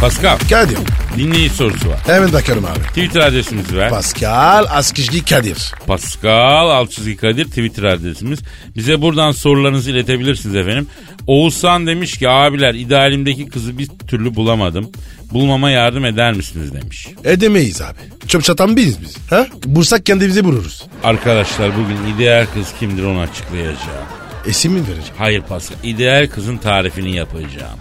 Pascal, 0.00 0.38
Kadir 0.50 0.78
Dinleyici 1.16 1.54
sorusu 1.54 1.88
var. 1.88 1.98
Hemen 2.06 2.32
bakarım 2.32 2.64
abi. 2.64 2.78
Twitter 2.88 3.20
adresimizi 3.20 3.76
ver. 3.76 3.90
Pascal 3.90 4.66
Askizgi 4.70 5.24
Kadir. 5.24 5.72
Pascal 5.86 6.70
Altçizgi 6.70 7.16
Kadir 7.16 7.44
Twitter 7.44 7.82
adresimiz. 7.82 8.38
Bize 8.76 9.00
buradan 9.02 9.32
sorularınızı 9.32 9.90
iletebilirsiniz 9.90 10.56
efendim. 10.56 10.86
Oğuzhan 11.26 11.86
demiş 11.86 12.18
ki 12.18 12.28
abiler 12.28 12.74
idealimdeki 12.74 13.46
kızı 13.46 13.78
bir 13.78 13.88
türlü 14.08 14.34
bulamadım. 14.34 14.90
Bulmama 15.32 15.70
yardım 15.70 16.04
eder 16.04 16.32
misiniz 16.32 16.74
demiş. 16.74 17.08
Edemeyiz 17.24 17.82
abi. 17.82 17.98
Çöp 18.28 18.44
çatan 18.44 18.76
biriz 18.76 19.02
biz. 19.02 19.16
Ha? 19.30 19.46
Bulsak 19.64 20.06
kendimizi 20.06 20.44
buluruz. 20.44 20.84
Arkadaşlar 21.04 21.70
bugün 21.76 22.16
ideal 22.16 22.46
kız 22.54 22.66
kimdir 22.80 23.04
onu 23.04 23.18
açıklayacağım. 23.20 24.06
Esim 24.46 24.72
mi 24.72 24.80
vereceğim? 24.80 25.14
Hayır 25.18 25.42
Pascal. 25.42 25.76
ideal 25.82 26.26
kızın 26.26 26.56
tarifini 26.56 27.16
yapacağım. 27.16 27.78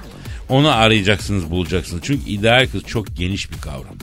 Onu 0.50 0.72
arayacaksınız 0.72 1.52
bulacaksınız. 1.52 2.02
Çünkü 2.06 2.30
ideal 2.30 2.68
kız 2.72 2.84
çok 2.84 3.18
geniş 3.18 3.52
bir 3.52 3.62
kavram. 3.62 3.96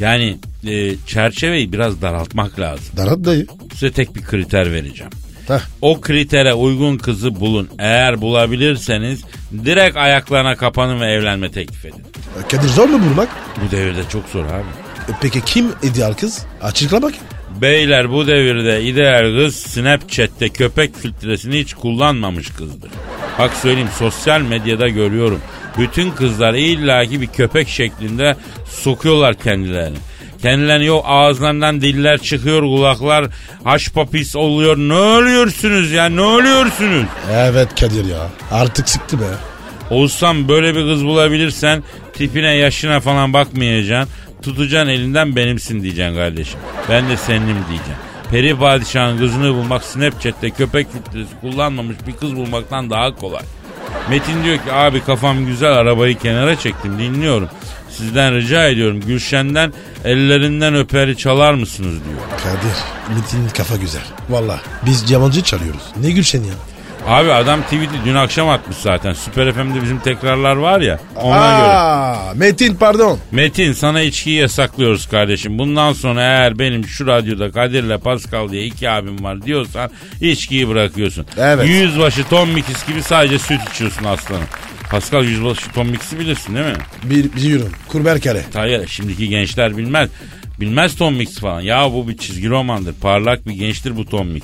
Yani 0.00 0.36
e, 0.66 0.94
çerçeveyi 1.06 1.72
biraz 1.72 2.02
daraltmak 2.02 2.58
lazım. 2.58 2.86
Darat 2.96 3.24
dayı. 3.24 3.46
Size 3.72 3.90
tek 3.92 4.14
bir 4.16 4.22
kriter 4.22 4.72
vereceğim. 4.72 5.12
Heh. 5.48 5.60
O 5.80 6.00
kritere 6.00 6.54
uygun 6.54 6.98
kızı 6.98 7.40
bulun. 7.40 7.68
Eğer 7.78 8.20
bulabilirseniz 8.20 9.20
direkt 9.64 9.96
ayaklarına 9.96 10.56
kapanın 10.56 11.00
ve 11.00 11.06
evlenme 11.06 11.50
teklif 11.50 11.84
edin. 11.84 12.02
Kadir 12.50 12.68
zor 12.68 12.88
mu 12.88 13.00
bulmak? 13.10 13.28
Bu 13.66 13.70
devirde 13.70 14.00
çok 14.12 14.28
zor 14.28 14.44
abi. 14.44 14.64
E 15.08 15.12
peki 15.20 15.44
kim 15.44 15.66
ideal 15.82 16.12
kız? 16.12 16.46
Açıkla 16.62 17.02
bak. 17.02 17.14
Beyler 17.60 18.10
bu 18.12 18.26
devirde 18.26 18.82
ideal 18.84 19.44
kız 19.44 19.56
Snapchat'te 19.56 20.48
köpek 20.48 20.96
filtresini 20.96 21.58
hiç 21.58 21.74
kullanmamış 21.74 22.48
kızdır. 22.50 22.90
Bak 23.38 23.52
söyleyeyim 23.54 23.88
sosyal 23.98 24.40
medyada 24.40 24.88
görüyorum. 24.88 25.40
Bütün 25.78 26.10
kızlar 26.10 26.54
illaki 26.54 27.20
bir 27.20 27.26
köpek 27.26 27.68
şeklinde 27.68 28.36
sokuyorlar 28.70 29.34
kendilerini. 29.34 29.96
Kendilerini 30.42 30.84
yok 30.86 31.04
ağızlarından 31.08 31.80
diller 31.80 32.18
çıkıyor 32.18 32.62
kulaklar 32.62 33.26
haş 33.64 33.88
papis 33.88 34.36
oluyor. 34.36 34.76
Ne 34.76 34.94
oluyorsunuz 34.94 35.92
ya 35.92 36.08
ne 36.08 36.20
oluyorsunuz? 36.20 37.06
Evet 37.32 37.68
Kadir 37.80 38.04
ya. 38.04 38.28
Artık 38.50 38.88
sıktı 38.88 39.20
be. 39.20 39.24
Oğuzhan 39.90 40.48
böyle 40.48 40.74
bir 40.74 40.80
kız 40.80 41.04
bulabilirsen 41.04 41.82
tipine 42.12 42.54
yaşına 42.54 43.00
falan 43.00 43.32
bakmayacaksın. 43.32 44.14
Tutacaksın 44.42 44.88
elinden 44.88 45.36
benimsin 45.36 45.82
diyeceksin 45.82 46.14
kardeşim. 46.14 46.60
Ben 46.88 47.08
de 47.08 47.16
seninim 47.16 47.56
diyeceğim. 47.68 47.98
Peri 48.30 48.58
padişahın 48.58 49.18
kızını 49.18 49.54
bulmak 49.54 49.84
Snapchat'te 49.84 50.50
köpek 50.50 50.86
filtresi 50.92 51.40
kullanmamış 51.40 51.96
bir 52.06 52.12
kız 52.12 52.36
bulmaktan 52.36 52.90
daha 52.90 53.14
kolay. 53.16 53.42
Metin 54.10 54.44
diyor 54.44 54.56
ki 54.56 54.72
abi 54.72 55.04
kafam 55.04 55.46
güzel 55.46 55.72
arabayı 55.72 56.18
kenara 56.18 56.56
çektim 56.58 56.98
dinliyorum. 56.98 57.48
Sizden 57.90 58.34
rica 58.34 58.66
ediyorum 58.68 59.00
Gülşen'den 59.00 59.72
ellerinden 60.04 60.74
öperi 60.74 61.16
çalar 61.16 61.54
mısınız 61.54 61.94
diyor. 62.04 62.20
Kadir. 62.42 63.18
Metin'in 63.20 63.48
kafa 63.48 63.76
güzel. 63.76 64.02
Valla. 64.28 64.60
Biz 64.86 65.10
yabancı 65.10 65.42
çalıyoruz. 65.42 65.82
Ne 66.00 66.10
Gülşen 66.10 66.42
ya. 66.44 66.54
Abi 67.08 67.32
adam 67.32 67.62
tweet'i 67.62 68.04
dün 68.04 68.14
akşam 68.14 68.48
atmış 68.48 68.76
zaten. 68.76 69.12
Süper 69.12 69.52
FM'de 69.52 69.82
bizim 69.82 69.98
tekrarlar 69.98 70.56
var 70.56 70.80
ya 70.80 70.98
ona 71.16 71.58
göre. 71.58 71.68
Aa, 71.68 72.34
Metin 72.34 72.74
pardon. 72.74 73.18
Metin 73.32 73.72
sana 73.72 74.00
içkiyi 74.00 74.40
yasaklıyoruz 74.40 75.06
kardeşim. 75.06 75.58
Bundan 75.58 75.92
sonra 75.92 76.20
eğer 76.22 76.58
benim 76.58 76.84
şu 76.86 77.06
radyoda 77.06 77.50
Kadir'le 77.50 77.98
Pascal 77.98 78.48
diye 78.48 78.64
iki 78.64 78.90
abim 78.90 79.24
var 79.24 79.42
diyorsan 79.42 79.90
içkiyi 80.20 80.68
bırakıyorsun. 80.68 81.26
Evet. 81.38 81.68
Yüzbaşı 81.68 82.24
Tom 82.28 82.50
Mix 82.50 82.86
gibi 82.86 83.02
sadece 83.02 83.38
süt 83.38 83.60
içiyorsun 83.70 84.04
aslanım. 84.04 84.44
Pascal 84.90 85.24
yüzbaşı 85.24 85.72
Tom 85.72 85.88
Mix'i 85.88 86.18
bilirsin 86.18 86.54
değil 86.54 86.66
mi? 86.66 86.72
Bir, 87.04 87.32
biliyorum. 87.32 87.72
Kurber 87.88 88.20
kare. 88.20 88.42
Hayır 88.54 88.88
şimdiki 88.88 89.28
gençler 89.28 89.76
bilmez. 89.76 90.08
Bilmez 90.60 90.96
Tom 90.96 91.14
Mix 91.14 91.38
falan. 91.38 91.60
Ya 91.60 91.92
bu 91.92 92.08
bir 92.08 92.16
çizgi 92.18 92.48
romandır. 92.48 92.94
Parlak 92.94 93.46
bir 93.48 93.52
gençtir 93.52 93.96
bu 93.96 94.04
Tom 94.06 94.26
Mix. 94.28 94.42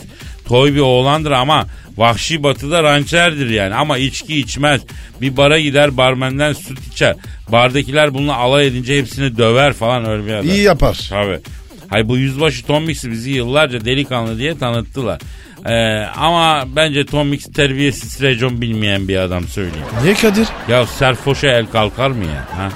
Toy 0.48 0.74
bir 0.74 0.80
oğlandır 0.80 1.30
ama 1.30 1.66
vahşi 1.96 2.42
batıda 2.42 2.82
rançerdir 2.82 3.50
yani. 3.50 3.74
Ama 3.74 3.98
içki 3.98 4.40
içmez. 4.40 4.80
Bir 5.20 5.36
bara 5.36 5.58
gider 5.60 5.96
barmenden 5.96 6.52
süt 6.52 6.78
içer. 6.92 7.16
Bardakiler 7.52 8.14
bununla 8.14 8.36
alay 8.36 8.66
edince 8.66 8.98
hepsini 8.98 9.38
döver 9.38 9.72
falan 9.72 10.04
öyle 10.04 10.26
bir 10.26 10.32
adam. 10.32 10.48
İyi 10.48 10.62
yapar. 10.62 11.06
Tabii. 11.10 11.40
Hay 11.88 12.08
bu 12.08 12.16
yüzbaşı 12.16 12.66
Tom 12.66 12.84
Mix'i 12.84 13.10
bizi 13.10 13.30
yıllarca 13.30 13.84
delikanlı 13.84 14.38
diye 14.38 14.58
tanıttılar. 14.58 15.20
Ee, 15.66 16.06
ama 16.16 16.64
bence 16.76 17.06
Tom 17.06 17.28
Mix 17.28 17.44
terbiyesiz 17.44 18.22
racon 18.22 18.60
bilmeyen 18.60 19.08
bir 19.08 19.16
adam 19.16 19.48
söyleyeyim. 19.48 19.86
Niye 20.02 20.14
Kadir? 20.14 20.48
Ya 20.68 20.86
serfoşa 20.86 21.48
el 21.48 21.66
kalkar 21.66 22.10
mı 22.10 22.24
ya? 22.24 22.58
Ha? 22.58 22.68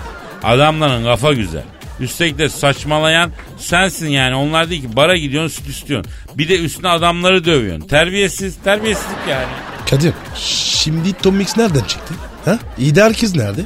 Adamların 0.42 1.04
kafa 1.04 1.32
güzel. 1.32 1.62
Üstelik 2.00 2.38
de 2.38 2.48
saçmalayan 2.48 3.32
sensin 3.58 4.08
yani. 4.08 4.34
Onlar 4.34 4.70
değil 4.70 4.82
ki 4.82 4.96
bara 4.96 5.16
gidiyorsun 5.16 5.56
süt 5.56 5.68
istiyorsun. 5.68 6.12
Bir 6.34 6.48
de 6.48 6.58
üstüne 6.58 6.88
adamları 6.88 7.44
dövüyorsun. 7.44 7.88
Terbiyesiz, 7.88 8.56
terbiyesizlik 8.64 9.28
yani. 9.30 9.46
Kadir. 9.90 10.12
Şimdi 10.34 11.12
Tom 11.12 11.34
Mix 11.36 11.56
nereden 11.56 11.80
çıktı? 11.84 12.14
Ha? 12.44 12.58
İdeal 12.78 13.12
kız 13.12 13.36
nerede? 13.36 13.60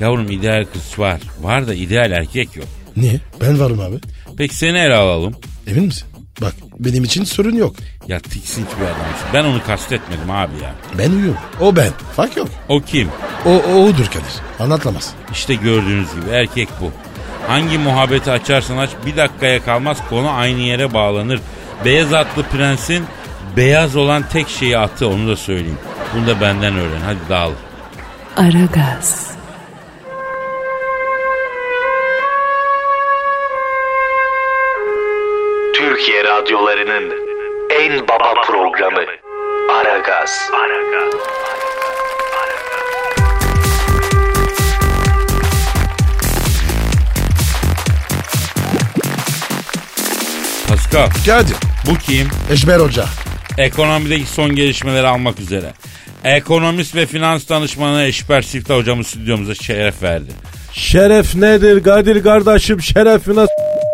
Yavrum 0.00 0.30
ideal 0.30 0.64
kız 0.72 0.98
var. 0.98 1.20
Var 1.40 1.68
da 1.68 1.74
ideal 1.74 2.10
erkek 2.12 2.56
yok. 2.56 2.66
Niye? 2.96 3.20
Ben 3.40 3.60
varım 3.60 3.80
abi. 3.80 3.96
Peki 4.38 4.54
seni 4.54 4.78
ele 4.78 4.94
alalım. 4.94 5.34
Emin 5.66 5.84
misin? 5.84 6.08
Bak 6.40 6.54
benim 6.78 7.04
için 7.04 7.24
sorun 7.24 7.56
yok. 7.56 7.76
Ya 8.08 8.20
tiksinç 8.20 8.66
bir 8.80 8.84
adamsın. 8.84 9.28
Ben 9.34 9.44
onu 9.44 9.62
kastetmedim 9.66 10.30
abi 10.30 10.52
ya. 10.62 10.74
Ben 10.98 11.10
uyuyorum. 11.10 11.40
O 11.60 11.76
ben. 11.76 11.90
Fark 12.16 12.36
yok. 12.36 12.48
O 12.68 12.80
kim? 12.80 13.08
O, 13.46 13.50
o 13.50 13.84
odur 13.84 14.06
Kadir. 14.06 14.34
Anlatlamaz. 14.58 15.14
İşte 15.32 15.54
gördüğünüz 15.54 16.08
gibi 16.14 16.30
erkek 16.30 16.68
bu. 16.80 16.92
Hangi 17.48 17.78
muhabbeti 17.78 18.30
açarsan 18.30 18.76
aç 18.76 18.90
bir 19.06 19.16
dakikaya 19.16 19.64
kalmaz 19.64 19.98
konu 20.08 20.30
aynı 20.30 20.60
yere 20.60 20.94
bağlanır. 20.94 21.40
Beyaz 21.84 22.12
atlı 22.12 22.42
prensin 22.42 23.06
beyaz 23.56 23.96
olan 23.96 24.22
tek 24.32 24.48
şeyi 24.48 24.78
atı 24.78 25.08
onu 25.08 25.28
da 25.28 25.36
söyleyeyim. 25.36 25.78
Bunu 26.14 26.26
da 26.26 26.40
benden 26.40 26.74
öğren 26.74 27.00
hadi 27.04 27.18
dağıl. 27.28 27.52
Aragaz, 28.36 29.30
Türkiye 35.74 36.24
radyolarının 36.24 37.12
en 37.80 38.08
baba 38.08 38.34
programı 38.46 39.00
Aragaz. 39.72 40.50
Pascal 50.68 51.08
Kadir. 51.26 51.56
bu 51.86 51.98
kim? 51.98 52.28
Eşber 52.50 52.80
Hoca. 52.80 53.04
Ekonomideki 53.58 54.26
son 54.26 54.54
gelişmeleri 54.54 55.06
almak 55.06 55.40
üzere. 55.40 55.72
Ekonomist 56.24 56.94
ve 56.94 57.06
finans 57.06 57.48
danışmanı 57.48 58.02
Eşber 58.02 58.42
Siftah 58.42 58.76
hocamız 58.76 59.06
stüdyomuza 59.06 59.54
şeref 59.54 60.02
verdi. 60.02 60.30
Şeref 60.72 61.34
nedir 61.34 61.82
Kadir 61.82 62.22
kardeşim 62.22 62.82
şerefine 62.82 63.46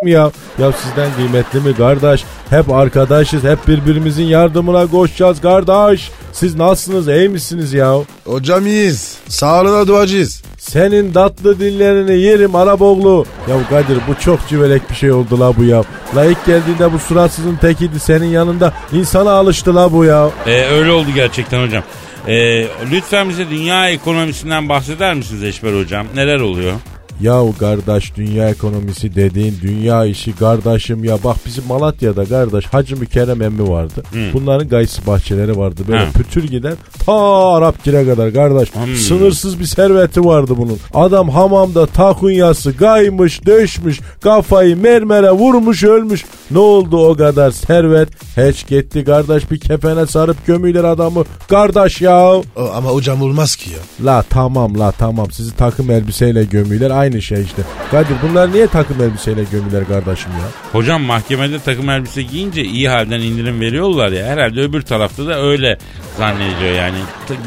s- 0.04 0.10
ya. 0.10 0.30
Ya 0.58 0.72
sizden 0.72 1.10
kıymetli 1.16 1.60
mi 1.60 1.76
kardeş? 1.76 2.24
Hep 2.50 2.70
arkadaşız 2.72 3.44
hep 3.44 3.68
birbirimizin 3.68 4.24
yardımına 4.24 4.86
koşacağız 4.86 5.40
kardeş. 5.40 6.10
Siz 6.32 6.54
nasılsınız 6.54 7.08
iyi 7.08 7.28
misiniz 7.28 7.72
ya? 7.72 7.94
Hocam 8.26 8.66
iyiyiz. 8.66 9.18
Sağlığına 9.28 9.86
duacıyız. 9.86 10.42
Senin 10.58 11.12
tatlı 11.12 11.60
dillerini 11.60 12.18
yerim 12.18 12.54
Araboğlu. 12.56 13.24
Ya 13.50 13.56
Kadir 13.70 13.98
bu 14.08 14.20
çok 14.24 14.48
cüvelek 14.48 14.90
bir 14.90 14.94
şey 14.94 15.12
oldu 15.12 15.40
la 15.40 15.56
bu 15.56 15.64
ya. 15.64 15.82
La 16.16 16.24
ilk 16.24 16.46
geldiğinde 16.46 16.92
bu 16.92 16.98
suratsızın 16.98 17.56
tekiydi 17.56 18.00
senin 18.00 18.26
yanında. 18.26 18.72
insana 18.92 19.30
alıştı 19.30 19.74
la 19.74 19.92
bu 19.92 20.04
ya. 20.04 20.30
Ee, 20.46 20.64
öyle 20.66 20.90
oldu 20.90 21.08
gerçekten 21.14 21.66
hocam. 21.66 21.82
Ee, 22.28 22.66
lütfen 22.90 23.28
bize 23.28 23.50
dünya 23.50 23.90
ekonomisinden 23.90 24.68
bahseder 24.68 25.14
misiniz 25.14 25.42
Eşber 25.42 25.80
hocam? 25.80 26.06
Neler 26.14 26.40
oluyor? 26.40 26.72
Yahu 27.20 27.54
kardeş 27.58 28.16
dünya 28.16 28.48
ekonomisi 28.50 29.14
dediğin 29.14 29.54
dünya 29.62 30.04
işi 30.04 30.36
kardeşim 30.36 31.04
ya 31.04 31.18
bak 31.24 31.36
bizim 31.46 31.64
Malatya'da 31.68 32.24
kardeş 32.24 32.66
Hacı 32.66 32.96
Mükerrem 32.96 33.42
emmi 33.42 33.68
vardı. 33.68 34.02
Bunların 34.32 34.68
gayısı 34.68 35.06
bahçeleri 35.06 35.56
vardı 35.56 35.82
böyle 35.88 36.06
Hı. 36.06 36.12
pütür 36.12 36.44
giden 36.44 36.76
ta 37.06 37.12
Arapgir'e 37.54 38.06
kadar 38.06 38.32
kardeş. 38.32 38.74
Hmm. 38.74 38.96
Sınırsız 38.96 39.60
bir 39.60 39.64
serveti 39.64 40.24
vardı 40.24 40.54
bunun. 40.58 40.78
Adam 40.94 41.28
hamamda 41.28 41.86
takunyası 41.86 42.72
gaymış 42.72 43.46
döşmüş 43.46 44.00
kafayı 44.20 44.76
mermere 44.76 45.30
vurmuş 45.30 45.84
ölmüş. 45.84 46.24
Ne 46.50 46.58
oldu 46.58 47.06
o 47.08 47.16
kadar 47.16 47.50
servet? 47.50 48.08
Hiç 48.36 48.66
gitti 48.66 49.04
kardeş 49.04 49.50
bir 49.50 49.60
kefene 49.60 50.06
sarıp 50.06 50.46
gömüler 50.46 50.84
adamı. 50.84 51.24
Kardeş 51.48 52.00
ya. 52.00 52.32
O, 52.32 52.42
ama 52.74 52.90
hocam 52.90 53.22
olmaz 53.22 53.56
ki 53.56 53.70
ya. 53.70 53.78
La 54.06 54.22
tamam 54.30 54.78
la 54.80 54.92
tamam 54.92 55.30
sizi 55.30 55.56
takım 55.56 55.90
elbiseyle 55.90 56.44
gömüyorlar 56.44 56.90
aynı 57.04 57.22
şey 57.22 57.42
işte. 57.42 57.62
Kadir 57.90 58.14
bunlar 58.28 58.52
niye 58.52 58.66
takım 58.66 59.02
elbiseyle 59.02 59.44
gömüler 59.52 59.86
kardeşim 59.88 60.30
ya? 60.32 60.48
Hocam 60.72 61.02
mahkemede 61.02 61.58
takım 61.58 61.90
elbise 61.90 62.22
giyince 62.22 62.62
iyi 62.64 62.88
halden 62.88 63.20
indirim 63.20 63.60
veriyorlar 63.60 64.08
ya. 64.12 64.26
Herhalde 64.26 64.60
öbür 64.60 64.82
tarafta 64.82 65.26
da 65.26 65.40
öyle 65.42 65.78
zannediyor 66.18 66.72
yani. 66.76 66.96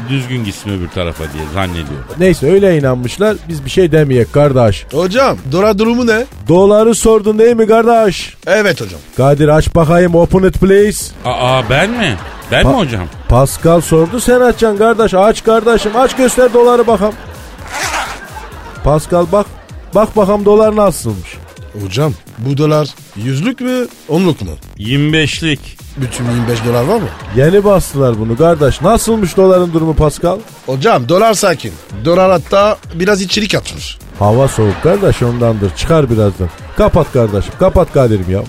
Düzgün 0.08 0.44
gitsin 0.44 0.70
öbür 0.78 0.88
tarafa 0.88 1.24
diye 1.24 1.42
zannediyor. 1.54 2.00
Neyse 2.18 2.52
öyle 2.52 2.78
inanmışlar 2.78 3.36
biz 3.48 3.64
bir 3.64 3.70
şey 3.70 3.92
demeyek 3.92 4.32
kardeş. 4.32 4.86
Hocam 4.92 5.38
dolar 5.52 5.78
durumu 5.78 6.06
ne? 6.06 6.24
Doları 6.48 6.94
sordun 6.94 7.38
değil 7.38 7.56
mi 7.56 7.66
kardeş? 7.66 8.34
Evet 8.46 8.80
hocam. 8.80 9.00
Kadir 9.16 9.48
aç 9.48 9.74
bakayım 9.74 10.14
open 10.14 10.42
it 10.48 10.54
please. 10.60 11.14
Aa 11.24 11.62
ben 11.70 11.90
mi? 11.90 12.14
Ben 12.52 12.66
mi 12.66 12.72
Pa- 12.72 12.78
hocam? 12.78 13.06
Pascal 13.28 13.80
sordu 13.80 14.20
sen 14.20 14.40
açacaksın 14.40 14.78
kardeş. 14.78 15.14
Aç 15.14 15.44
kardeşim 15.44 15.92
aç 15.96 16.16
göster 16.16 16.52
doları 16.54 16.86
bakalım. 16.86 17.14
Pascal 18.84 19.26
bak. 19.32 19.46
Bak 19.94 20.16
bakalım 20.16 20.44
dolar 20.44 20.76
nasılmış. 20.76 21.36
Hocam 21.82 22.12
bu 22.38 22.56
dolar 22.58 22.88
yüzlük 23.16 23.60
mü 23.60 23.86
onluk 24.08 24.42
mu? 24.42 24.50
25'lik. 24.78 25.78
Bütün 25.96 26.24
25 26.24 26.64
dolar 26.66 26.84
var 26.84 26.96
mı? 27.00 27.08
Yeni 27.36 27.64
bastılar 27.64 28.18
bunu 28.18 28.36
kardeş. 28.36 28.80
Nasılmış 28.80 29.36
doların 29.36 29.72
durumu 29.72 29.94
Pascal? 29.94 30.38
Hocam 30.66 31.08
dolar 31.08 31.34
sakin. 31.34 31.72
Dolar 32.04 32.30
hatta 32.30 32.76
biraz 32.94 33.22
içirik 33.22 33.54
atmış. 33.54 33.98
Hava 34.18 34.48
soğuk 34.48 34.82
kardeş 34.82 35.22
ondandır. 35.22 35.70
Çıkar 35.76 36.10
birazdan. 36.10 36.48
Kapat 36.76 37.12
kardeşim. 37.12 37.52
Kapat 37.58 37.92
Kadir'im 37.92 38.30
ya. 38.30 38.42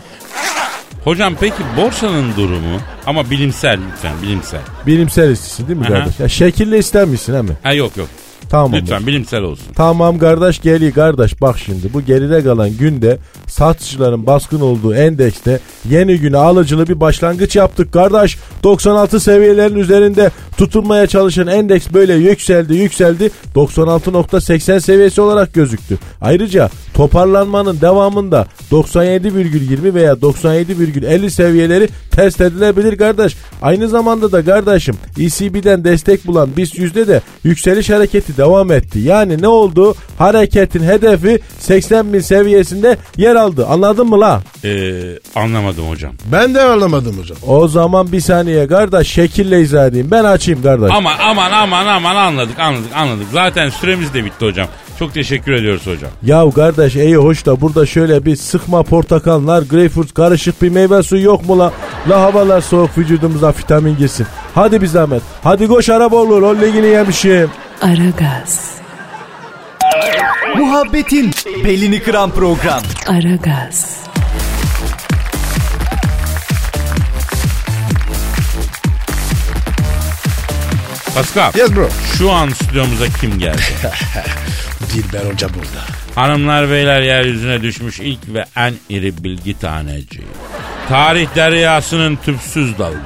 Hocam 1.03 1.33
peki 1.39 1.63
borsanın 1.77 2.35
durumu 2.37 2.77
ama 3.05 3.29
bilimsel 3.29 3.79
lütfen 3.91 4.13
bilimsel. 4.21 4.59
Bilimsel 4.87 5.31
istisin 5.31 5.67
değil 5.67 5.79
mi 5.79 5.85
Aha. 5.85 5.93
kardeş? 5.93 6.19
Ya 6.19 6.29
şekilli 6.29 6.77
ister 6.77 7.05
misin 7.05 7.33
he 7.35 7.41
mi? 7.41 7.51
Ha 7.63 7.73
yok 7.73 7.97
yok. 7.97 8.07
Tamam. 8.49 8.73
Lütfen 8.73 9.07
bilimsel 9.07 9.41
olsun. 9.41 9.65
Tamam 9.75 10.19
kardeş 10.19 10.62
geliyor 10.62 10.93
kardeş 10.93 11.41
bak 11.41 11.57
şimdi 11.65 11.93
bu 11.93 12.01
geride 12.01 12.43
kalan 12.43 12.69
günde 12.77 13.17
satıcıların 13.47 14.25
baskın 14.25 14.59
olduğu 14.59 14.93
endekste 14.93 15.59
yeni 15.89 16.17
güne 16.19 16.38
alıcılı 16.38 16.88
bir 16.88 16.99
başlangıç 16.99 17.55
yaptık 17.55 17.93
kardeş. 17.93 18.38
96 18.63 19.19
seviyelerin 19.19 19.75
üzerinde 19.75 20.31
tutulmaya 20.57 21.07
çalışan 21.07 21.47
endeks 21.47 21.88
böyle 21.93 22.13
yükseldi 22.13 22.73
yükseldi 22.75 23.31
96.80 23.55 24.79
seviyesi 24.79 25.21
olarak 25.21 25.53
gözüktü. 25.53 25.97
Ayrıca 26.21 26.69
toparlanmanın 26.93 27.81
devamında 27.81 28.47
97,20 28.71 29.93
veya 29.93 30.13
97,50 30.13 31.29
seviyeleri 31.29 31.89
test 32.12 32.41
edilebilir 32.41 32.97
kardeş. 32.97 33.38
Aynı 33.62 33.88
zamanda 33.88 34.31
da 34.31 34.45
kardeşim 34.45 34.95
ECB'den 35.19 35.83
destek 35.83 36.27
bulan 36.27 36.57
BIST 36.57 36.79
yüzde 36.79 37.07
de 37.07 37.21
yükseliş 37.43 37.89
hareketi 37.89 38.38
devam 38.39 38.71
etti. 38.71 38.99
Yani 38.99 39.41
ne 39.41 39.47
oldu? 39.47 39.95
Hareketin 40.17 40.84
hedefi 40.84 41.39
80 41.60 42.13
bin 42.13 42.19
seviyesinde 42.19 42.97
yer 43.17 43.36
aldı. 43.36 43.65
Anladın 43.69 44.08
mı 44.08 44.19
la? 44.19 44.41
Ee, 44.63 44.91
anlamadım 45.36 45.89
hocam. 45.89 46.12
Ben 46.32 46.56
de 46.56 46.62
anlamadım 46.62 47.17
hocam. 47.17 47.38
O 47.47 47.67
zaman 47.67 48.12
bir 48.12 48.19
saniye 48.19 48.67
kardeş 48.67 49.08
şekille 49.08 49.62
izah 49.62 49.88
edeyim. 49.88 50.08
Ben 50.12 50.23
açayım 50.23 50.63
kardeş. 50.63 50.91
Aman 50.93 51.15
aman 51.21 51.52
aman 51.52 51.86
aman 51.88 52.15
anladık 52.15 52.60
anladık 52.60 52.95
anladık. 52.95 53.28
Zaten 53.34 53.69
süremiz 53.69 54.13
de 54.13 54.25
bitti 54.25 54.45
hocam. 54.45 54.67
Çok 54.99 55.13
teşekkür 55.13 55.52
ediyoruz 55.54 55.88
hocam. 55.88 56.10
Ya 56.23 56.49
kardeş 56.56 56.95
iyi 56.95 57.15
hoş 57.17 57.45
da 57.45 57.62
burada 57.62 57.86
şöyle 57.86 58.25
bir 58.25 58.36
sıkma 58.36 58.84
portakallar, 58.84 59.62
greyfurt 59.62 60.13
karışık 60.13 60.62
bir 60.62 60.69
meyve 60.69 61.04
suyu 61.04 61.23
yok 61.23 61.45
mu 61.49 61.60
la? 61.60 61.71
La 62.10 62.21
havalar 62.21 62.62
soğuk 62.62 62.97
vücudumuza 62.97 63.54
vitamin 63.60 63.97
girsin. 63.97 64.28
Hadi 64.56 64.82
bir 64.82 64.88
zahmet. 64.88 65.21
Hadi 65.43 65.67
koş 65.67 65.89
araba 65.89 66.15
olur. 66.15 66.41
O 66.41 66.56
ligini 66.56 66.88
yemişim. 66.88 67.49
Aragaz, 67.81 68.75
Muhabbetin 70.57 71.31
belini 71.65 72.03
kıran 72.03 72.31
program. 72.31 72.81
Aragaz, 73.07 73.99
Pascal 81.15 81.51
Yes 81.55 81.75
bro. 81.75 81.89
şu 82.17 82.31
an 82.31 82.49
stüdyomuza 82.49 83.05
kim 83.21 83.39
geldi? 83.39 83.61
Dilber 84.93 85.31
Hoca 85.31 85.47
burada. 85.49 85.85
Hanımlar 86.15 86.69
beyler 86.69 87.01
yeryüzüne 87.01 87.61
düşmüş 87.61 87.99
ilk 87.99 88.19
ve 88.33 88.45
en 88.55 88.73
iri 88.89 89.23
bilgi 89.23 89.59
taneci. 89.59 90.21
Tarih 90.89 91.27
deryasının 91.35 92.15
tüpsüz 92.15 92.77
dalgıcı. 92.79 92.99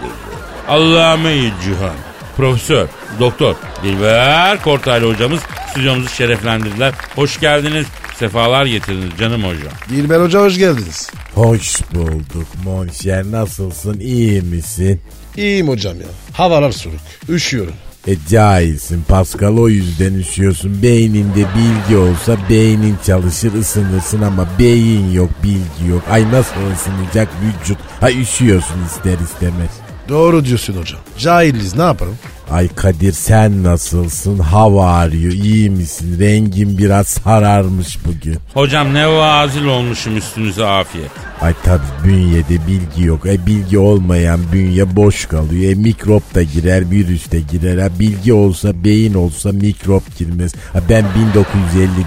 Allah'ım 0.67 1.27
iyi 1.27 1.53
cihan. 1.63 2.12
Profesör, 2.37 2.87
doktor 3.19 3.55
Dilber 3.83 4.61
Kortaylı 4.63 5.09
hocamız 5.13 5.39
stüdyomuzu 5.71 6.09
şereflendirdiler. 6.09 6.93
Hoş 7.15 7.39
geldiniz, 7.39 7.87
sefalar 8.19 8.65
getirdiniz 8.65 9.11
canım 9.19 9.43
hocam. 9.43 9.73
Dilber 9.89 10.19
Hoca 10.21 10.39
hoş 10.41 10.57
geldiniz. 10.57 11.09
Hoş 11.35 11.81
bulduk 11.93 12.47
Monşer. 12.63 13.23
Nasılsın? 13.23 13.99
İyi 13.99 14.41
misin? 14.41 15.01
İyiyim 15.37 15.67
hocam 15.67 16.01
ya. 16.01 16.07
Havalar 16.33 16.71
soğuk. 16.71 16.95
Üşüyorum. 17.29 17.73
E 18.07 18.15
cahilsin 18.29 19.03
Pascal 19.07 19.57
o 19.57 19.69
yüzden 19.69 20.13
üşüyorsun. 20.13 20.81
Beyninde 20.83 21.45
bilgi 21.55 21.97
olsa 21.97 22.37
beynin 22.49 22.97
çalışır 23.05 23.53
ısınırsın 23.53 24.21
ama 24.21 24.47
beyin 24.59 25.11
yok 25.11 25.29
bilgi 25.43 25.89
yok. 25.91 26.01
Ay 26.11 26.31
nasıl 26.31 26.53
ısınacak 26.73 27.27
vücut? 27.43 27.77
Ha 28.01 28.11
üşüyorsun 28.11 28.85
ister 28.85 29.17
istemez. 29.25 29.71
Doğru 30.09 30.45
diyorsun 30.45 30.73
hocam. 30.77 30.99
Cahiliz 31.17 31.75
ne 31.75 31.83
yapalım? 31.83 32.15
Ay 32.51 32.67
Kadir 32.75 33.11
sen 33.11 33.63
nasılsın? 33.63 34.39
Hava 34.39 34.91
arıyor 34.91 35.31
iyi 35.33 35.69
misin? 35.69 36.19
Rengin 36.19 36.77
biraz 36.77 37.07
sararmış 37.07 37.97
bugün. 38.05 38.37
Hocam 38.53 38.93
ne 38.93 39.07
vazil 39.07 39.65
olmuşum 39.65 40.17
üstünüze 40.17 40.65
afiyet. 40.65 41.11
Ay 41.41 41.53
tabi 41.63 41.81
bünyede 42.03 42.67
bilgi 42.67 43.03
yok. 43.07 43.25
E 43.25 43.45
bilgi 43.45 43.77
olmayan 43.79 44.39
bünye 44.53 44.95
boş 44.95 45.25
kalıyor. 45.25 45.71
E 45.71 45.75
mikrop 45.75 46.35
da 46.35 46.43
girer, 46.43 46.91
virüs 46.91 47.31
de 47.31 47.39
girer. 47.39 47.77
Ha 47.77 47.89
bilgi 47.99 48.33
olsa, 48.33 48.83
beyin 48.83 49.13
olsa 49.13 49.51
mikrop 49.51 50.17
girmez. 50.17 50.53
Ha 50.73 50.79
ben 50.89 51.05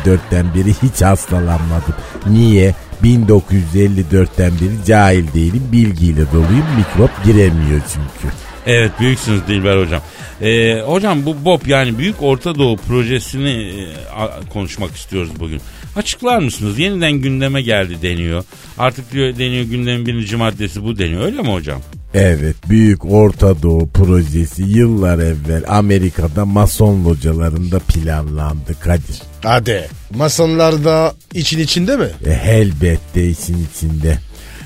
1954'ten 0.07 0.47
beri 0.55 0.75
hiç 0.83 1.03
hastalanmadım. 1.03 1.95
Niye? 2.27 2.75
1954'ten 3.07 4.53
beri 4.53 4.85
cahil 4.87 5.25
değilim, 5.35 5.62
bilgiyle 5.73 6.23
doluyum. 6.33 6.64
Mikrop 6.77 7.11
giremiyor 7.25 7.81
çünkü. 7.92 8.35
Evet 8.66 8.90
büyüksünüz 9.01 9.47
Dilber 9.49 9.79
hocam. 9.85 10.03
Ee, 10.42 10.81
hocam 10.87 11.27
bu 11.27 11.45
BOP 11.45 11.69
yani 11.69 11.99
Büyük 11.99 12.23
Orta 12.23 12.55
Doğu 12.59 12.77
projesini 12.77 13.49
e, 13.51 13.97
a- 14.16 14.40
konuşmak 14.53 14.97
istiyoruz 14.97 15.31
bugün. 15.40 15.61
Açıklar 15.97 16.38
mısınız? 16.38 16.79
Yeniden 16.79 17.12
gündeme 17.12 17.62
geldi 17.62 17.97
deniyor. 18.03 18.45
Artık 18.79 19.12
diyor 19.12 19.38
deniyor 19.38 19.64
gündemin 19.64 20.07
birinci 20.07 20.37
maddesi 20.37 20.85
bu 20.85 20.99
deniyor 20.99 21.23
öyle 21.25 21.42
mi 21.42 21.53
hocam? 21.53 21.81
Evet, 22.14 22.57
Büyük 22.69 23.05
Orta 23.05 23.62
Doğu 23.62 23.88
projesi 23.88 24.62
yıllar 24.62 25.19
evvel 25.19 25.64
Amerika'da 25.69 26.45
mason 26.45 27.05
localarında 27.05 27.79
planlandı 27.79 28.81
Kadir. 28.81 29.23
Hadi. 29.42 29.88
Masonlar 30.14 30.85
da 30.85 31.14
için 31.35 31.59
içinde 31.59 31.96
mi? 31.96 32.09
E, 32.27 32.31
elbette 32.33 33.29
için 33.29 33.66
içinde. 33.75 34.18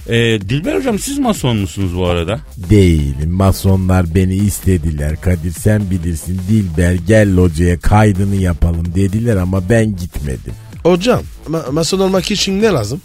Ee, 0.09 0.15
Dilber 0.49 0.75
hocam 0.77 0.99
siz 0.99 1.19
mason 1.19 1.57
musunuz 1.57 1.97
bu 1.97 2.07
arada? 2.07 2.41
Değilim. 2.71 3.31
Masonlar 3.31 4.15
beni 4.15 4.35
istediler. 4.35 5.21
Kadir 5.21 5.53
sen 5.53 5.91
bilirsin. 5.91 6.41
Dilber 6.49 6.93
gel 6.95 7.37
locaya 7.37 7.81
kaydını 7.81 8.37
yapalım 8.37 8.87
dediler 8.95 9.37
ama 9.37 9.69
ben 9.69 9.97
gitmedim. 9.97 10.53
Hocam 10.83 11.23
ma- 11.51 11.73
mason 11.73 11.99
olmak 12.01 12.31
için 12.31 12.63
ne 12.63 12.67
lazım? 12.67 13.01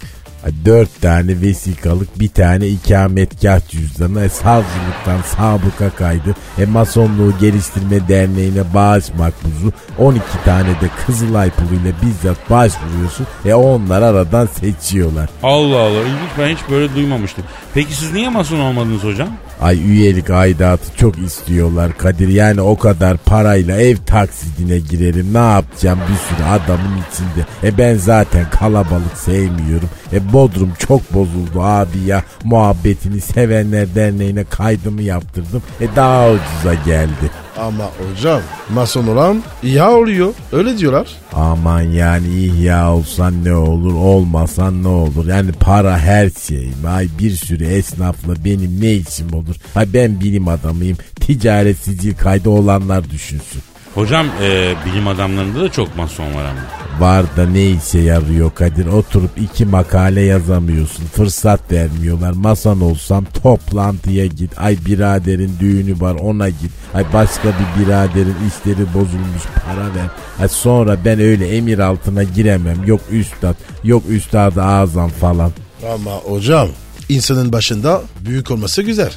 Dört 0.66 1.02
tane 1.02 1.42
vesikalık 1.42 2.20
bir 2.20 2.30
tane 2.30 2.68
ikametgah 2.68 3.70
cüzdanı 3.70 4.26
e, 4.26 4.30
savcılıktan 4.30 5.22
sabıka 5.38 5.90
kaydı. 5.90 6.36
E 6.58 6.66
Masonluğu 6.66 7.34
Geliştirme 7.42 8.08
Derneği'ne 8.08 8.74
bağış 8.74 9.06
makbuzu 9.18 9.74
12 10.00 10.24
tane 10.46 10.70
de 10.70 10.90
Kızılay 11.06 11.50
puluyla 11.50 11.92
bizzat 12.02 12.50
başvuruyorsun. 12.50 13.28
E 13.46 13.54
onlar 13.54 14.02
aradan 14.02 14.46
seçiyorlar. 14.46 15.30
Allah 15.44 15.80
Allah 15.80 16.02
ilginç 16.02 16.32
ben 16.40 16.48
hiç 16.48 16.60
böyle 16.70 16.96
duymamıştım. 16.96 17.44
Peki 17.74 17.96
siz 17.96 18.14
niye 18.14 18.30
mason 18.30 18.60
olmadınız 18.60 19.04
hocam? 19.04 19.30
Ay 19.62 19.92
üyelik 19.92 20.30
aidatı 20.30 20.98
çok 20.98 21.18
istiyorlar 21.18 21.98
Kadir. 21.98 22.28
Yani 22.28 22.62
o 22.62 22.78
kadar 22.78 23.18
parayla 23.18 23.78
ev 23.82 23.98
taksidine 23.98 24.80
girerim. 24.80 25.34
Ne 25.34 25.52
yapacağım 25.52 26.00
bir 26.00 26.36
sürü 26.36 26.48
adamın 26.48 27.00
içinde. 27.12 27.46
E 27.64 27.78
ben 27.78 27.96
zaten 27.96 28.50
kalabalık 28.50 29.18
sevmiyorum. 29.18 29.90
E 30.14 30.34
Bodrum 30.34 30.74
çok 30.80 31.14
bozuldu 31.14 31.62
abi 31.62 32.00
ya. 32.06 32.24
Muhabbetini 32.44 33.22
sevenler 33.22 33.96
derneğine 33.96 34.44
kaydımı 34.44 35.02
yaptırdım. 35.02 35.64
E 35.82 35.96
daha 35.96 36.30
ucuza 36.30 36.74
geldi. 36.86 37.45
Ama 37.58 37.84
hocam 37.84 38.42
mason 38.74 39.08
olan 39.08 39.44
ya 39.64 39.92
oluyor. 39.92 40.34
Öyle 40.52 40.78
diyorlar. 40.78 41.08
Aman 41.34 41.82
yani 41.82 42.28
ihya 42.28 42.94
olsan 42.94 43.46
ne 43.46 43.54
olur 43.56 43.94
olmasan 43.94 44.84
ne 44.84 44.88
olur. 44.88 45.28
Yani 45.28 45.52
para 45.52 45.98
her 46.00 46.30
şey. 46.48 46.70
Ay 46.88 47.08
bir 47.20 47.32
sürü 47.32 47.66
esnafla 47.66 48.46
benim 48.46 48.82
ne 48.82 48.94
işim 48.94 49.34
olur. 49.34 49.56
Ay 49.76 49.94
ben 49.94 50.20
bilim 50.20 50.48
adamıyım. 50.48 50.98
Ticaret 51.16 51.78
sicil 51.78 52.16
kaydı 52.16 52.50
olanlar 52.50 53.10
düşünsün. 53.10 53.62
Hocam 53.96 54.28
e, 54.42 54.74
bilim 54.86 55.08
adamlarında 55.08 55.62
da 55.62 55.72
çok 55.72 55.98
mason 55.98 56.26
var 56.26 56.46
ama. 56.46 56.60
Var 57.00 57.26
da 57.38 57.46
ne 57.48 57.70
işe 57.70 58.00
yarıyor 58.00 58.52
Kadir? 58.56 58.86
Oturup 58.86 59.38
iki 59.38 59.66
makale 59.66 60.22
yazamıyorsun. 60.22 61.06
Fırsat 61.06 61.72
vermiyorlar. 61.72 62.32
Masan 62.32 62.82
olsam 62.82 63.26
toplantıya 63.44 64.26
git. 64.26 64.52
Ay 64.58 64.78
biraderin 64.86 65.52
düğünü 65.60 66.02
var 66.02 66.16
ona 66.16 66.50
git. 66.50 66.72
Ay 66.94 67.06
başka 67.14 67.50
bir 67.50 67.86
biraderin 67.86 68.36
işleri 68.48 68.94
bozulmuş 68.94 69.44
para 69.66 69.86
ver. 69.96 70.10
Ay 70.40 70.48
sonra 70.48 70.98
ben 71.06 71.20
öyle 71.20 71.58
emir 71.58 71.80
altına 71.80 72.24
giremem. 72.24 72.78
Yok 72.86 73.02
üstad, 73.12 73.56
yok 73.84 74.04
üstad 74.10 74.56
azam 74.56 75.10
falan. 75.10 75.52
Ama 75.94 76.12
hocam 76.12 76.68
insanın 77.10 77.54
başında 77.54 78.02
büyük 78.26 78.52
olması 78.52 78.82
güzel. 78.82 79.12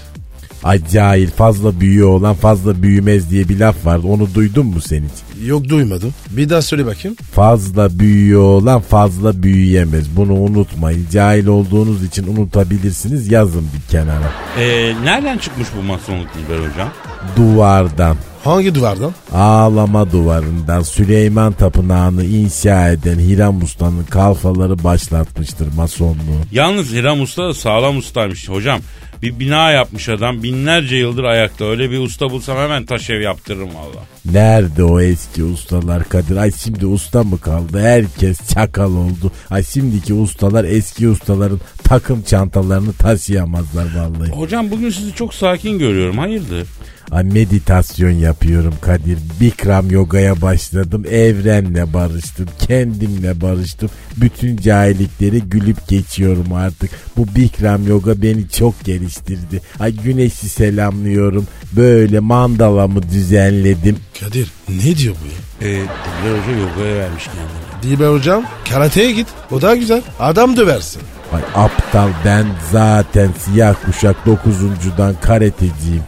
Ay 0.64 0.80
cahil 0.92 1.30
fazla 1.30 1.80
büyüğü 1.80 2.04
olan 2.04 2.34
fazla 2.34 2.82
büyümez 2.82 3.30
diye 3.30 3.48
bir 3.48 3.58
laf 3.58 3.86
vardı. 3.86 4.06
Onu 4.06 4.34
duydun 4.34 4.66
mu 4.66 4.80
sen 4.80 5.02
hiç? 5.02 5.46
Yok 5.46 5.68
duymadım. 5.68 6.14
Bir 6.30 6.48
daha 6.48 6.62
söyle 6.62 6.86
bakayım. 6.86 7.16
Fazla 7.32 7.98
büyüğü 7.98 8.36
olan 8.36 8.80
fazla 8.80 9.42
büyüyemez. 9.42 10.16
Bunu 10.16 10.34
unutmayın. 10.34 11.06
Cahil 11.12 11.46
olduğunuz 11.46 12.04
için 12.04 12.36
unutabilirsiniz. 12.36 13.32
Yazın 13.32 13.66
bir 13.76 13.90
kenara. 13.90 14.32
Ee, 14.58 14.94
nereden 15.04 15.38
çıkmış 15.38 15.68
bu 15.78 15.82
masonluk 15.82 16.26
Dilber 16.34 16.70
hocam? 16.70 16.88
Duvardan. 17.36 18.16
Hangi 18.44 18.74
duvardan? 18.74 19.12
Ağlama 19.34 20.12
duvarından 20.12 20.82
Süleyman 20.82 21.52
Tapınağı'nı 21.52 22.24
inşa 22.24 22.88
eden 22.88 23.18
Hiram 23.18 23.62
Usta'nın 23.62 24.04
kalfaları 24.04 24.84
başlatmıştır 24.84 25.74
masonluğu. 25.76 26.40
Yalnız 26.52 26.92
Hiram 26.92 27.20
Usta 27.20 27.48
da 27.48 27.54
sağlam 27.54 27.98
ustaymış 27.98 28.48
hocam. 28.48 28.80
Bir 29.22 29.38
bina 29.40 29.70
yapmış 29.70 30.08
adam 30.08 30.42
binlerce 30.42 30.96
yıldır 30.96 31.24
ayakta. 31.24 31.64
Öyle 31.64 31.90
bir 31.90 31.98
usta 31.98 32.30
bulsam 32.30 32.58
hemen 32.58 32.84
taş 32.84 33.10
ev 33.10 33.20
yaptırırım 33.20 33.68
valla. 33.74 34.04
Nerede 34.32 34.84
o 34.84 35.00
eski 35.00 35.44
ustalar 35.44 36.08
Kadir? 36.08 36.36
Ay 36.36 36.52
şimdi 36.52 36.86
usta 36.86 37.24
mı 37.24 37.40
kaldı? 37.40 37.80
Herkes 37.80 38.54
çakal 38.54 38.92
oldu. 38.92 39.32
Ay 39.50 39.62
şimdiki 39.64 40.14
ustalar 40.14 40.64
eski 40.64 41.08
ustaların 41.08 41.60
takım 41.84 42.22
çantalarını 42.22 42.92
taşıyamazlar 42.92 43.86
vallahi. 43.96 44.30
Hocam 44.30 44.70
bugün 44.70 44.90
sizi 44.90 45.14
çok 45.14 45.34
sakin 45.34 45.78
görüyorum. 45.78 46.18
Hayırdır? 46.18 46.66
Ay 47.10 47.24
meditasyon 47.24 48.10
yapıyorum 48.10 48.74
Kadir. 48.80 49.18
Bikram 49.40 49.90
yogaya 49.90 50.42
başladım. 50.42 51.04
Evrenle 51.10 51.92
barıştım. 51.94 52.46
Kendimle 52.58 53.40
barıştım. 53.40 53.90
Bütün 54.16 54.56
cahillikleri 54.56 55.40
gülüp 55.40 55.88
geçiyorum 55.88 56.52
artık. 56.52 56.90
Bu 57.16 57.26
Bikram 57.36 57.86
yoga 57.86 58.22
beni 58.22 58.48
çok 58.48 58.84
geliştirdi. 58.84 59.60
Ay 59.80 59.92
güneşi 59.92 60.48
selamlıyorum. 60.48 61.46
Böyle 61.76 62.20
mandalamı 62.20 63.02
düzenledim. 63.02 63.96
Kadir 64.20 64.52
ne 64.68 64.96
diyor 64.96 65.14
bu 65.14 65.26
ya? 65.64 65.70
Ee, 65.70 65.74
Dilber 65.74 66.38
Hoca 66.38 66.52
yogaya 66.58 66.96
vermiş 66.96 67.24
kendini. 67.24 67.82
Dilber 67.82 68.08
hocam 68.12 68.44
karateye 68.70 69.12
git. 69.12 69.26
O 69.50 69.62
daha 69.62 69.74
güzel. 69.74 70.02
Adam 70.20 70.56
döversin. 70.56 71.02
Ay 71.32 71.42
aptal 71.54 72.08
ben 72.24 72.46
zaten 72.72 73.30
siyah 73.38 73.74
kuşak 73.86 74.26
dokuzuncudan 74.26 75.14
karateciyim. 75.20 76.02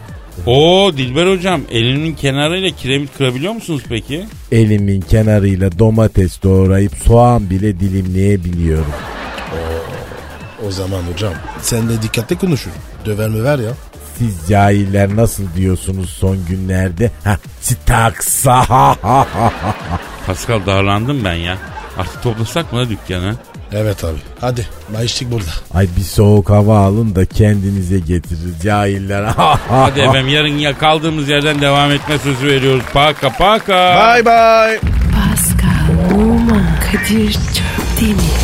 Oo 0.47 0.93
Dilber 0.97 1.27
hocam 1.27 1.61
elinin 1.71 2.15
kenarıyla 2.15 2.71
kiremit 2.71 3.17
kırabiliyor 3.19 3.53
musunuz 3.53 3.83
peki? 3.89 4.27
Elimin 4.53 5.01
kenarıyla 5.01 5.79
domates 5.79 6.43
doğrayıp 6.43 6.93
soğan 7.05 7.51
bile 7.51 7.81
dilimleyebiliyorum. 7.81 8.93
O 10.69 10.71
zaman 10.71 11.03
hocam 11.13 11.33
sen 11.63 11.89
de 11.89 12.03
dikkatli 12.03 12.39
konuşun. 12.39 12.73
Döver 13.07 13.29
mi 13.29 13.45
ver 13.45 13.59
ya? 13.59 13.71
Siz 14.19 14.49
cahiller 14.49 15.17
nasıl 15.17 15.45
diyorsunuz 15.57 16.11
son 16.11 16.39
günlerde? 16.49 17.11
Ha, 17.25 17.39
staksa. 17.61 18.65
Pascal 20.27 20.67
darlandım 20.67 21.25
ben 21.25 21.35
ya. 21.35 21.59
Artık 21.99 22.23
toplasak 22.23 22.73
mı 22.73 22.79
la 22.79 22.89
dükkanı? 22.89 23.35
Evet 23.73 24.05
abi. 24.05 24.19
Hadi 24.41 24.67
mayıştık 24.93 25.33
burada. 25.33 25.51
Ay 25.75 25.89
bir 25.97 26.03
soğuk 26.03 26.51
hava 26.51 26.79
alın 26.79 27.15
da 27.15 27.27
kendinize 27.27 27.99
getirin 27.99 28.55
cahiller. 28.63 29.25
Hadi 29.69 30.01
efendim 30.01 30.29
yarın 30.29 30.59
ya 30.59 30.79
kaldığımız 30.79 31.29
yerden 31.29 31.61
devam 31.61 31.91
etme 31.93 32.19
sözü 32.19 32.47
veriyoruz. 32.47 32.85
Paka 32.93 33.31
paka. 33.31 34.15
Bye 34.15 34.25
bye. 34.27 34.81
Pascal, 35.15 36.15
Oman, 36.21 36.67
Kadir 36.93 37.33
çok 37.33 38.01
değil 38.01 38.17
mi? 38.17 38.23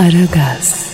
Aragaz. 0.00 0.89